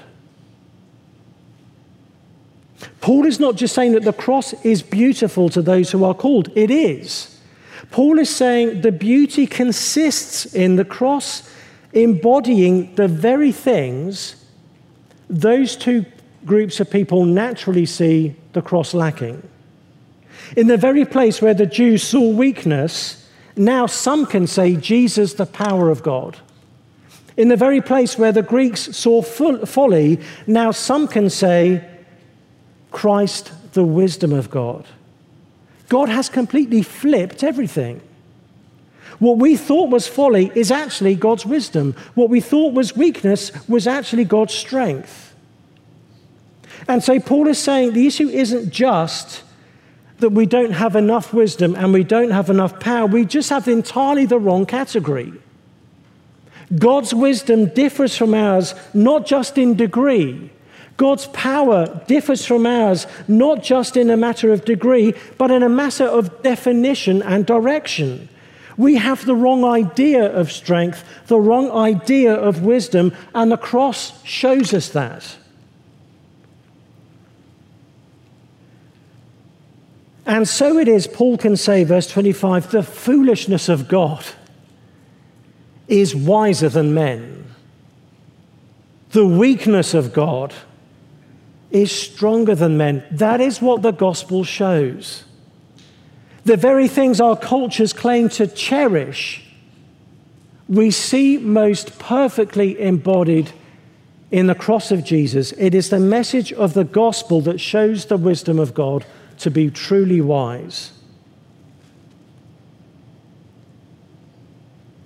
[3.00, 6.50] Paul is not just saying that the cross is beautiful to those who are called,
[6.56, 7.40] it is.
[7.90, 11.50] Paul is saying the beauty consists in the cross
[11.94, 14.36] embodying the very things
[15.30, 16.06] those two
[16.46, 19.42] groups of people naturally see the cross lacking.
[20.58, 23.21] In the very place where the Jews saw weakness,
[23.56, 26.38] now some can say Jesus, the power of God.
[27.38, 31.88] In the very place where the Greeks saw folly, now some can say
[32.92, 34.86] Christ, the wisdom of God.
[35.90, 38.02] God has completely flipped everything.
[39.20, 41.96] What we thought was folly is actually God's wisdom.
[42.16, 45.36] What we thought was weakness was actually God's strength.
[46.88, 49.44] And so Paul is saying the issue isn't just
[50.22, 53.68] that we don't have enough wisdom and we don't have enough power, we just have
[53.68, 55.34] entirely the wrong category.
[56.78, 60.50] God's wisdom differs from ours not just in degree.
[60.98, 65.70] God's power differs from ours not just in a matter of degree, but in a
[65.70, 68.30] matter of definition and direction.
[68.78, 74.24] We have the wrong idea of strength, the wrong idea of wisdom, and the cross
[74.24, 75.38] shows us that.
[80.26, 84.24] And so it is, Paul can say, verse 25, the foolishness of God
[85.88, 87.54] is wiser than men.
[89.12, 90.54] The weakness of God
[91.72, 93.04] is stronger than men.
[93.12, 95.24] That is what the gospel shows.
[96.44, 99.44] The very things our cultures claim to cherish,
[100.68, 103.52] we see most perfectly embodied
[104.32, 105.52] in the cross of Jesus.
[105.54, 109.06] It is the message of the gospel that shows the wisdom of God
[109.42, 110.92] to be truly wise.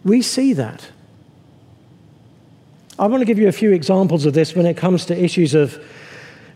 [0.04, 0.88] We see that.
[2.98, 5.54] I want to give you a few examples of this when it comes to issues
[5.54, 5.84] of,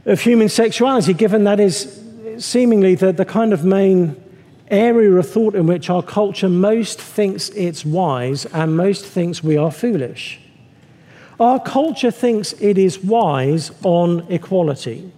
[0.05, 2.01] of human sexuality, given that is
[2.38, 4.15] seemingly the, the kind of main
[4.69, 9.57] area of thought in which our culture most thinks it's wise and most thinks we
[9.57, 10.39] are foolish.
[11.39, 15.11] Our culture thinks it is wise on equality.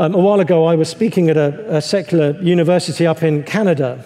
[0.00, 4.04] Um, a while ago, I was speaking at a, a secular university up in Canada,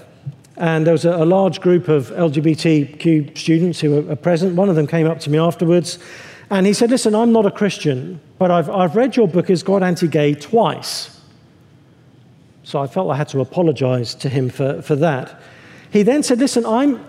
[0.57, 4.55] and there was a, a, large group of LGBTQ students who were present.
[4.55, 5.99] One of them came up to me afterwards
[6.49, 9.63] and he said, Listen, I'm not a Christian, but I've, I've read your book, Is
[9.63, 11.21] God Anti Gay, twice.
[12.63, 15.43] So I felt I had to apologize to him for, for that.
[15.91, 17.05] He then said, Listen, I'm,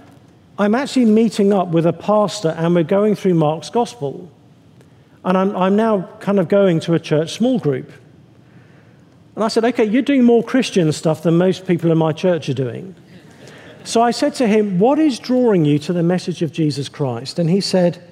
[0.60, 4.30] I'm actually meeting up with a pastor and we're going through Mark's gospel.
[5.24, 7.90] And I'm, I'm now kind of going to a church small group.
[9.36, 12.50] And I said, Okay, you're doing more Christian stuff than most people in my church
[12.50, 12.96] are doing.
[13.84, 17.40] So I said to him, What is drawing you to the message of Jesus Christ?
[17.40, 18.04] And he said,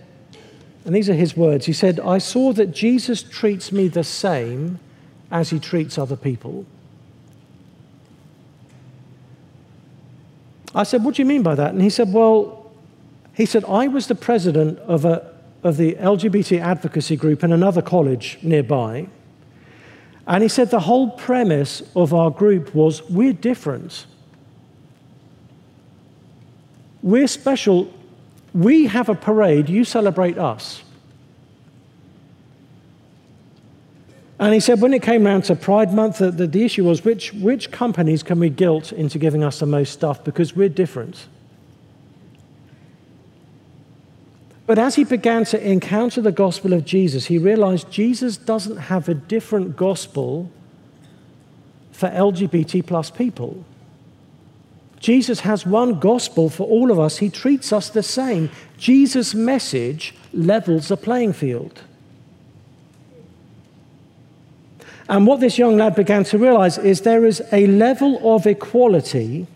[0.86, 4.80] and these are his words He said, I saw that Jesus treats me the same
[5.30, 6.66] as he treats other people.
[10.74, 11.72] I said, What do you mean by that?
[11.74, 12.72] And he said, Well,
[13.34, 17.82] he said, I was the president of, a, of the LGBT advocacy group in another
[17.82, 19.08] college nearby.
[20.32, 24.06] And he said, The whole premise of our group was we're different.
[27.04, 27.94] We're special.
[28.54, 30.84] We have a parade, you celebrate us.
[34.40, 37.06] And he said, when it came around to Pride Month, the, the, the, issue was
[37.06, 41.28] which, which companies can we guilt into giving us the most stuff because we're different.
[44.72, 49.10] But as he began to encounter the gospel of Jesus, he realized Jesus doesn't have
[49.10, 50.50] a different gospel
[51.92, 53.66] for LGBT plus people.
[55.02, 57.18] Jesus has one gospel for all of us.
[57.18, 58.50] He treats us the same.
[58.78, 61.82] Jesus' message levels the playing field.
[65.10, 69.48] And what this young lad began to realize is there is a level of equality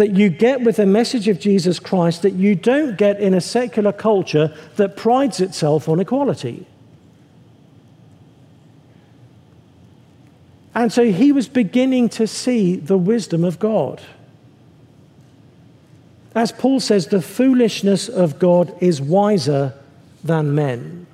[0.00, 3.40] that you get with the message of Jesus Christ that you don't get in a
[3.42, 6.66] secular culture that prides itself on equality.
[10.74, 14.00] And so he was beginning to see the wisdom of God.
[16.34, 19.74] As Paul says, the foolishness of God is wiser
[20.24, 21.06] than men.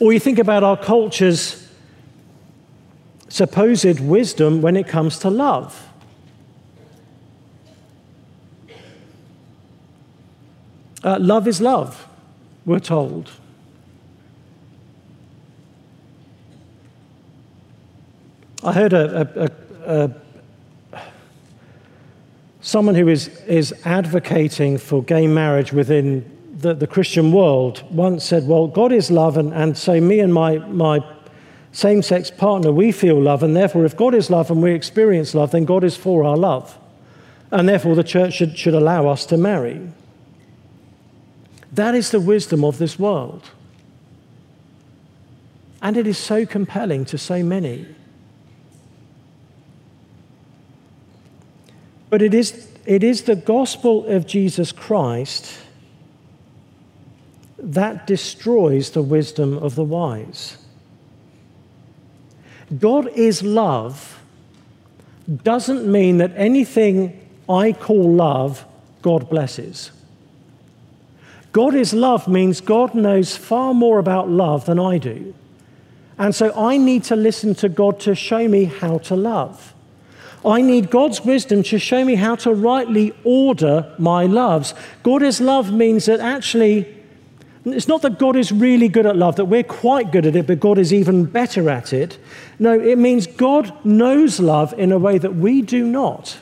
[0.00, 1.66] Or you think about our culture's
[3.30, 5.85] supposed wisdom when it comes to love.
[11.06, 12.04] Uh, love is love,
[12.64, 13.30] we're told.
[18.64, 19.52] I heard a,
[19.86, 20.10] a,
[20.92, 21.00] a,
[22.60, 26.28] someone who is, is advocating for gay marriage within
[26.58, 30.34] the, the Christian world once said, Well, God is love, and, and so me and
[30.34, 30.98] my, my
[31.70, 35.36] same sex partner, we feel love, and therefore, if God is love and we experience
[35.36, 36.76] love, then God is for our love.
[37.52, 39.88] And therefore, the church should, should allow us to marry.
[41.76, 43.50] That is the wisdom of this world.
[45.82, 47.86] And it is so compelling to so many.
[52.08, 55.58] But it is, it is the gospel of Jesus Christ
[57.58, 60.56] that destroys the wisdom of the wise.
[62.78, 64.18] God is love
[65.42, 67.20] doesn't mean that anything
[67.50, 68.64] I call love,
[69.02, 69.90] God blesses.
[71.56, 75.34] God is love means God knows far more about love than I do.
[76.18, 79.72] And so I need to listen to God to show me how to love.
[80.44, 84.74] I need God's wisdom to show me how to rightly order my loves.
[85.02, 86.94] God is love means that actually,
[87.64, 90.46] it's not that God is really good at love, that we're quite good at it,
[90.46, 92.18] but God is even better at it.
[92.58, 96.36] No, it means God knows love in a way that we do not.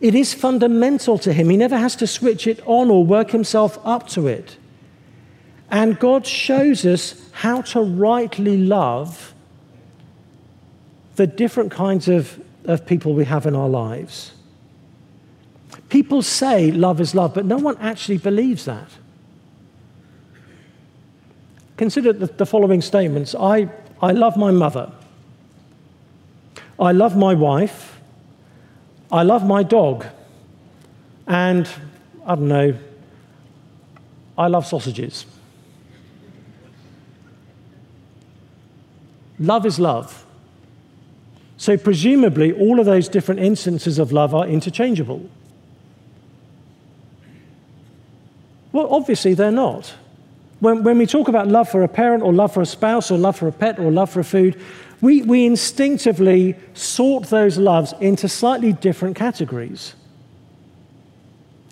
[0.00, 1.50] It is fundamental to Him.
[1.50, 4.56] He never has to switch it on or work Himself up to it.
[5.70, 9.34] And God shows us how to rightly love
[11.16, 14.32] the different kinds of, of people we have in our lives.
[15.88, 18.88] People say love is love, but no one actually believes that.
[21.76, 23.68] Consider the, the following statements I,
[24.00, 24.92] I love my mother.
[26.78, 27.97] I love my wife.
[29.10, 30.06] I love my dog.
[31.26, 31.68] And
[32.26, 32.74] I don't know,
[34.36, 35.26] I love sausages.
[39.38, 40.24] Love is love.
[41.56, 45.28] So, presumably, all of those different instances of love are interchangeable.
[48.72, 49.94] Well, obviously, they're not.
[50.60, 53.18] When, when we talk about love for a parent, or love for a spouse, or
[53.18, 54.60] love for a pet, or love for food,
[55.00, 59.94] we, we instinctively sort those loves into slightly different categories.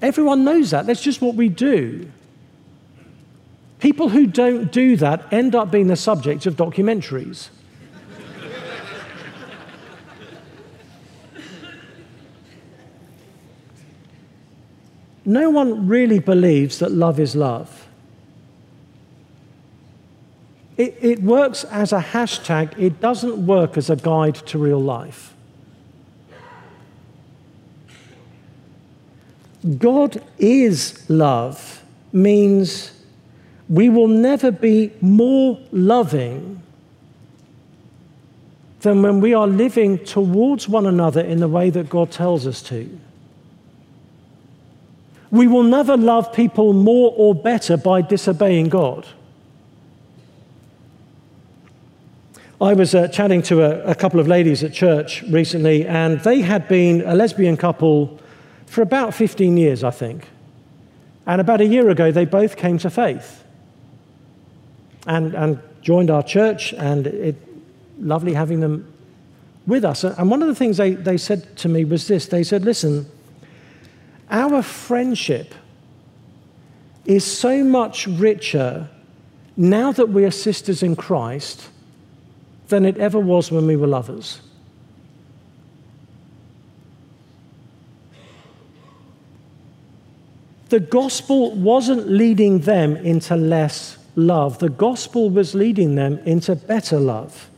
[0.01, 0.87] Everyone knows that.
[0.87, 2.11] That's just what we do.
[3.81, 7.49] People who don't do that end up being the subject of documentaries.
[15.25, 17.86] no one really believes that love is love.
[20.77, 25.35] It, it, works as a hashtag, it doesn't work as a guide to real life.
[29.79, 32.93] God is love means
[33.69, 36.63] we will never be more loving
[38.81, 42.63] than when we are living towards one another in the way that God tells us
[42.63, 43.01] to.
[45.31, 49.07] We will never love people more or better by disobeying God.
[52.59, 56.41] I was uh, chatting to a, a, couple of ladies at church recently, and they
[56.41, 58.19] had been a lesbian couple
[58.65, 60.27] for about 15 years, I think.
[61.27, 63.45] And about a year ago, they both came to faith
[65.07, 67.37] and, and joined our church, and it
[67.99, 68.91] lovely having them
[69.67, 70.03] with us.
[70.03, 73.05] And one of the things they, they said to me was this they said, Listen,
[74.31, 75.55] our friendship
[77.05, 78.89] is so much richer
[79.59, 81.69] now that we are sisters in Christ
[82.69, 84.41] than it ever was when we were lovers.
[90.69, 96.99] The gospel wasn't leading them into less love, the gospel was leading them into better
[96.99, 97.49] love.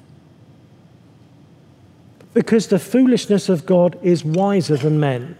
[2.35, 5.37] Because the foolishness of God is wiser than men.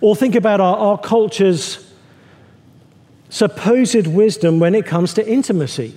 [0.00, 1.92] Or think about our, our culture's
[3.30, 5.94] supposed wisdom when it comes to intimacy.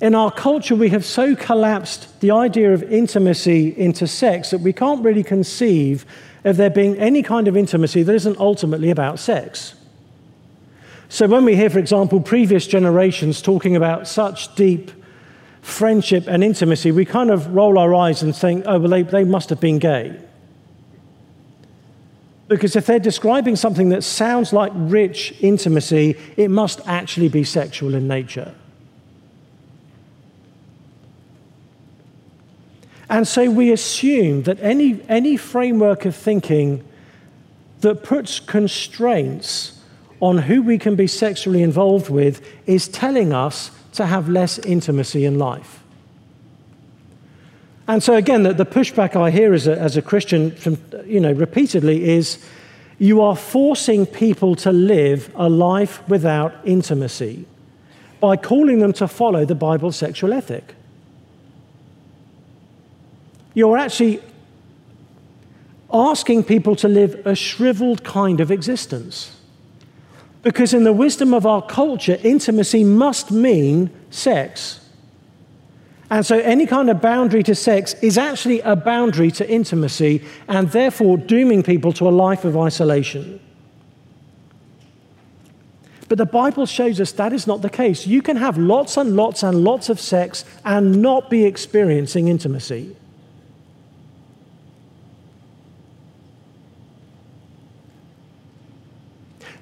[0.00, 4.72] In our culture, we have so collapsed the idea of intimacy into sex that we
[4.72, 6.06] can't really conceive
[6.44, 9.74] of there being any kind of intimacy that isn't ultimately about sex.
[11.08, 14.92] So, when we hear, for example, previous generations talking about such deep
[15.62, 19.24] friendship and intimacy, we kind of roll our eyes and think, oh, well, they, they
[19.24, 20.16] must have been gay.
[22.46, 27.94] Because if they're describing something that sounds like rich intimacy, it must actually be sexual
[27.94, 28.54] in nature.
[33.10, 36.84] And so we assume that any, any framework of thinking
[37.80, 39.80] that puts constraints
[40.20, 45.24] on who we can be sexually involved with is telling us to have less intimacy
[45.24, 45.82] in life.
[47.86, 51.20] And so, again, the, the pushback I hear as a, as a Christian from, you
[51.20, 52.44] know, repeatedly is
[52.98, 57.46] you are forcing people to live a life without intimacy
[58.20, 60.74] by calling them to follow the Bible's sexual ethic
[63.58, 64.22] you're actually
[65.92, 69.36] asking people to live a shriveled kind of existence.
[70.44, 74.78] Because in the wisdom of our culture, intimacy must mean sex.
[76.08, 80.70] And so any kind of boundary to sex is actually a boundary to intimacy and
[80.70, 83.40] therefore dooming people to a life of isolation.
[86.08, 88.06] But the Bible shows us that is not the case.
[88.06, 92.94] You can have lots and lots and lots of sex and not be experiencing intimacy.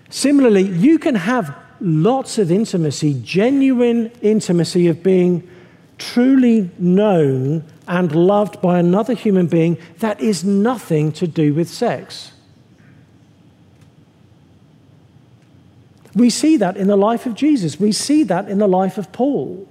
[0.09, 5.49] Similarly, you can have lots of intimacy, genuine intimacy of being
[5.99, 12.33] truly known and loved by another human being that is nothing to do with sex.
[16.15, 17.79] We see that in the life of Jesus.
[17.79, 19.69] We see that in the life of Paul.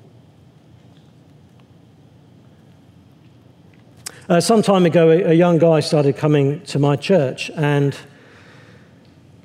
[4.29, 7.95] Uh, some time ago, a, a, young guy started coming to my church, and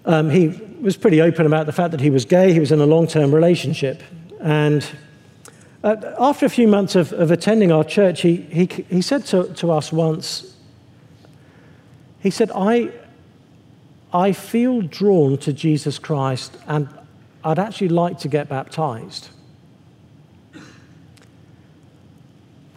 [0.06, 2.80] um, he was pretty open about the fact that he was gay, he was in
[2.80, 4.02] a long term relationship.
[4.40, 4.86] And
[5.82, 9.52] uh, after a few months of, of attending our church, he, he, he said to,
[9.54, 10.56] to us once,
[12.20, 12.90] he said, I,
[14.12, 16.88] I feel drawn to Jesus Christ and
[17.42, 19.30] I'd actually like to get baptized.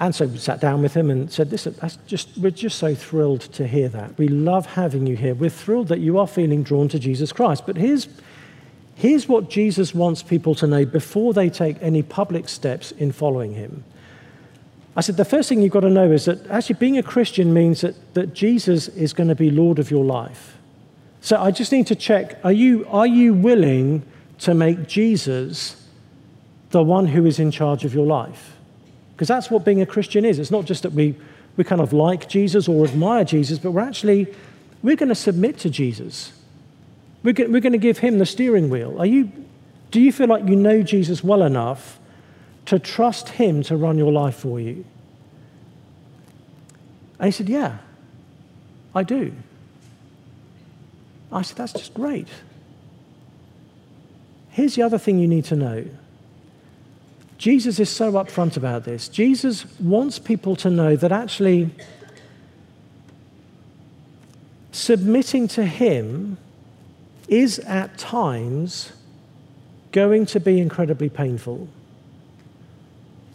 [0.03, 2.93] And so we sat down with him and said, Listen, that's just, we're just so
[2.93, 4.17] thrilled to hear that.
[4.17, 5.33] We love having you here.
[5.33, 7.65] We're thrilled that you are feeling drawn to Jesus Christ.
[7.65, 8.09] But here's,
[8.95, 13.53] here's what Jesus wants people to know before they take any public steps in following
[13.53, 13.85] him.
[14.97, 17.53] I said, the first thing you've got to know is that actually being a Christian
[17.53, 20.57] means that, that Jesus is going to be Lord of your life.
[21.21, 24.03] So I just need to check are you, are you willing
[24.39, 25.81] to make Jesus
[26.71, 28.53] the one who is in charge of your life?
[29.15, 30.39] Because that's what being a Christian is.
[30.39, 31.15] It's not just that we,
[31.55, 34.27] we kind of like Jesus or admire Jesus, but we're actually,
[34.81, 36.33] we're going to submit to Jesus.
[37.23, 38.99] We're, we're going to give him the steering wheel.
[38.99, 39.31] Are you,
[39.91, 41.99] do you feel like you know Jesus well enough
[42.65, 44.85] to trust him to run your life for you?
[47.19, 47.77] And he said, Yeah,
[48.95, 49.33] I do.
[51.31, 52.27] I said, That's just great.
[54.49, 55.85] Here's the other thing you need to know
[57.43, 59.09] Jesus is so upfront about this.
[59.09, 61.69] Jesus wants people to know that actually
[64.71, 66.37] submitting to Him
[67.27, 68.93] is at times
[69.91, 71.67] going to be incredibly painful.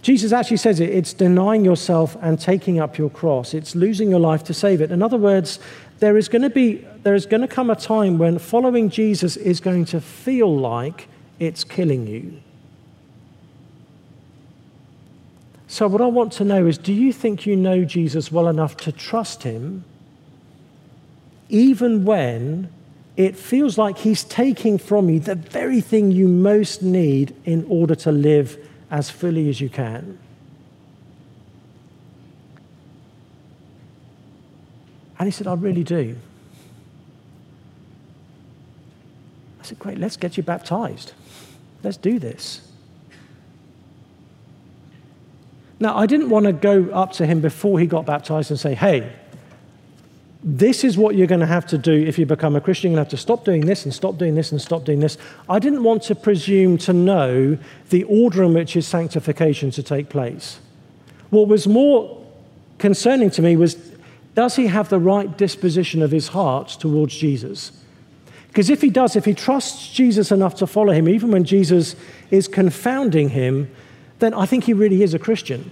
[0.00, 4.20] Jesus actually says it it's denying yourself and taking up your cross, it's losing your
[4.20, 4.90] life to save it.
[4.90, 5.58] In other words,
[5.98, 9.36] there is going to be there is going to come a time when following Jesus
[9.36, 12.40] is going to feel like it's killing you.
[15.70, 18.78] So, what I want to know is do you think you know Jesus well enough
[18.78, 19.84] to trust him,
[21.50, 22.72] even when
[23.18, 27.94] it feels like he's taking from you the very thing you most need in order
[27.96, 28.56] to live
[28.90, 30.18] as fully as you can?
[35.18, 36.16] And he said, I really do.
[39.60, 41.12] I said, Great, let's get you baptized.
[41.82, 42.67] Let's do this.
[45.80, 48.74] Now, I didn't want to go up to him before he got baptized and say,
[48.74, 49.12] Hey,
[50.42, 52.90] this is what you're going to have to do if you become a Christian.
[52.90, 55.00] You're going to have to stop doing this and stop doing this and stop doing
[55.00, 55.18] this.
[55.48, 57.58] I didn't want to presume to know
[57.90, 60.60] the order in which his sanctification to take place.
[61.30, 62.24] What was more
[62.78, 63.76] concerning to me was
[64.34, 67.72] does he have the right disposition of his heart towards Jesus?
[68.46, 71.96] Because if he does, if he trusts Jesus enough to follow him, even when Jesus
[72.30, 73.70] is confounding him,
[74.18, 75.70] then I think he really is a Christian.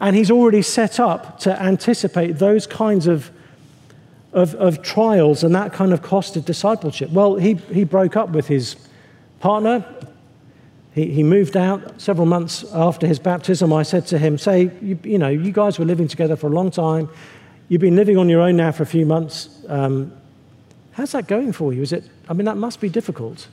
[0.00, 3.30] And he's already set up to anticipate those kinds of,
[4.32, 7.10] of, of trials and that kind of cost of discipleship.
[7.10, 8.76] Well, he, he broke up with his
[9.40, 9.84] partner.
[10.94, 13.72] He, he moved out several months after his baptism.
[13.72, 16.50] I said to him, Say, you, you know, you guys were living together for a
[16.50, 17.08] long time.
[17.68, 19.64] You've been living on your own now for a few months.
[19.68, 20.12] Um,
[20.92, 21.82] how's that going for you?
[21.82, 23.48] Is it, I mean, that must be difficult.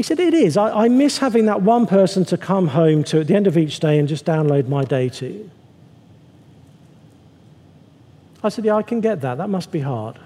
[0.00, 0.56] He said, It is.
[0.56, 3.58] I, I, miss having that one person to come home to at the end of
[3.58, 5.50] each day and just download my day to.
[8.42, 9.36] I said, Yeah, I can get that.
[9.36, 10.18] That must be hard.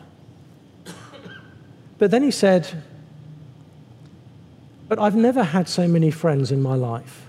[1.99, 2.85] But then he said,
[4.87, 7.27] But I've never had so many friends in my life.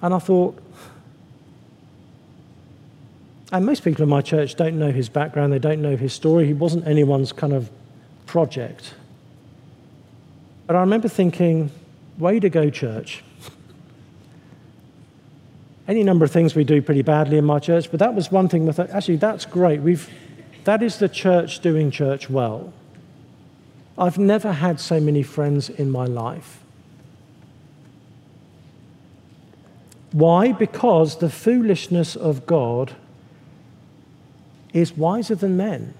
[0.00, 0.56] And I thought,
[3.52, 6.46] and most people in my church don't know his background, they don't know his story.
[6.46, 7.70] He wasn't anyone's kind of
[8.26, 8.94] project.
[10.66, 11.70] But I remember thinking,
[12.18, 13.24] way to go, church.
[15.86, 18.48] Any number of things we do pretty badly in my church, but that was one
[18.48, 19.80] thing with actually, that's great.
[19.80, 20.10] We've,
[20.64, 22.74] that is the church doing church well.
[23.96, 26.60] I've never had so many friends in my life.
[30.12, 30.52] Why?
[30.52, 32.94] Because the foolishness of God
[34.72, 35.94] is wiser than men.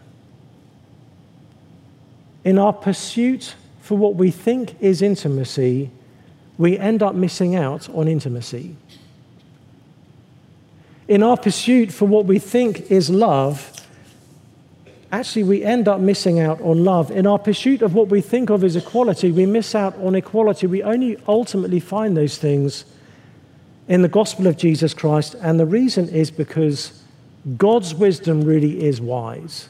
[2.44, 5.90] In our pursuit for what we think is intimacy,
[6.56, 8.76] we end up missing out on intimacy.
[11.06, 13.72] In our pursuit for what we think is love,
[15.10, 17.10] actually we end up missing out on love.
[17.10, 20.66] In our pursuit of what we think of as equality, we miss out on equality.
[20.66, 22.84] We only ultimately find those things
[23.88, 27.02] in the gospel of Jesus Christ, and the reason is because
[27.56, 29.68] God's wisdom really is wise.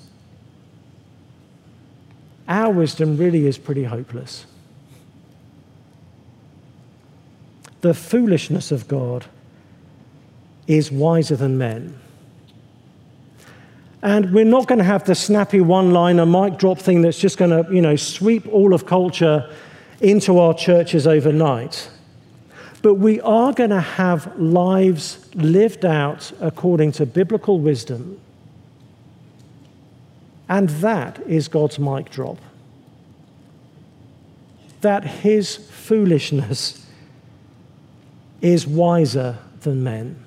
[2.49, 4.47] Our wisdom really is pretty hopeless.
[7.83, 9.27] The foolishness of God
[10.67, 11.99] is wiser than men.
[14.03, 17.37] And we're not going to have the snappy one liner mic drop thing that's just
[17.37, 19.51] going to, you know, sweep all of culture
[20.01, 21.91] into our churches overnight.
[22.83, 28.21] But we are going to have lives lived out according to biblical wisdom.
[30.49, 32.39] And that is God's mic drop.
[34.81, 36.87] that his foolishness
[38.41, 40.25] is wiser than men.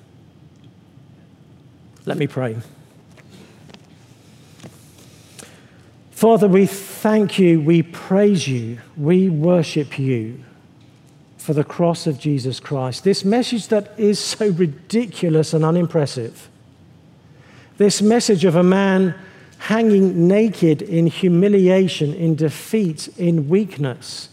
[2.04, 2.58] Let me pray.
[6.10, 10.44] Father, we thank you, we praise you, we worship you
[11.42, 13.02] for the cross of Jesus Christ.
[13.02, 16.48] This message that is so ridiculous and unimpressive.
[17.78, 19.12] This message of a man
[19.58, 24.28] hanging naked in humiliation, in defeat, in weakness,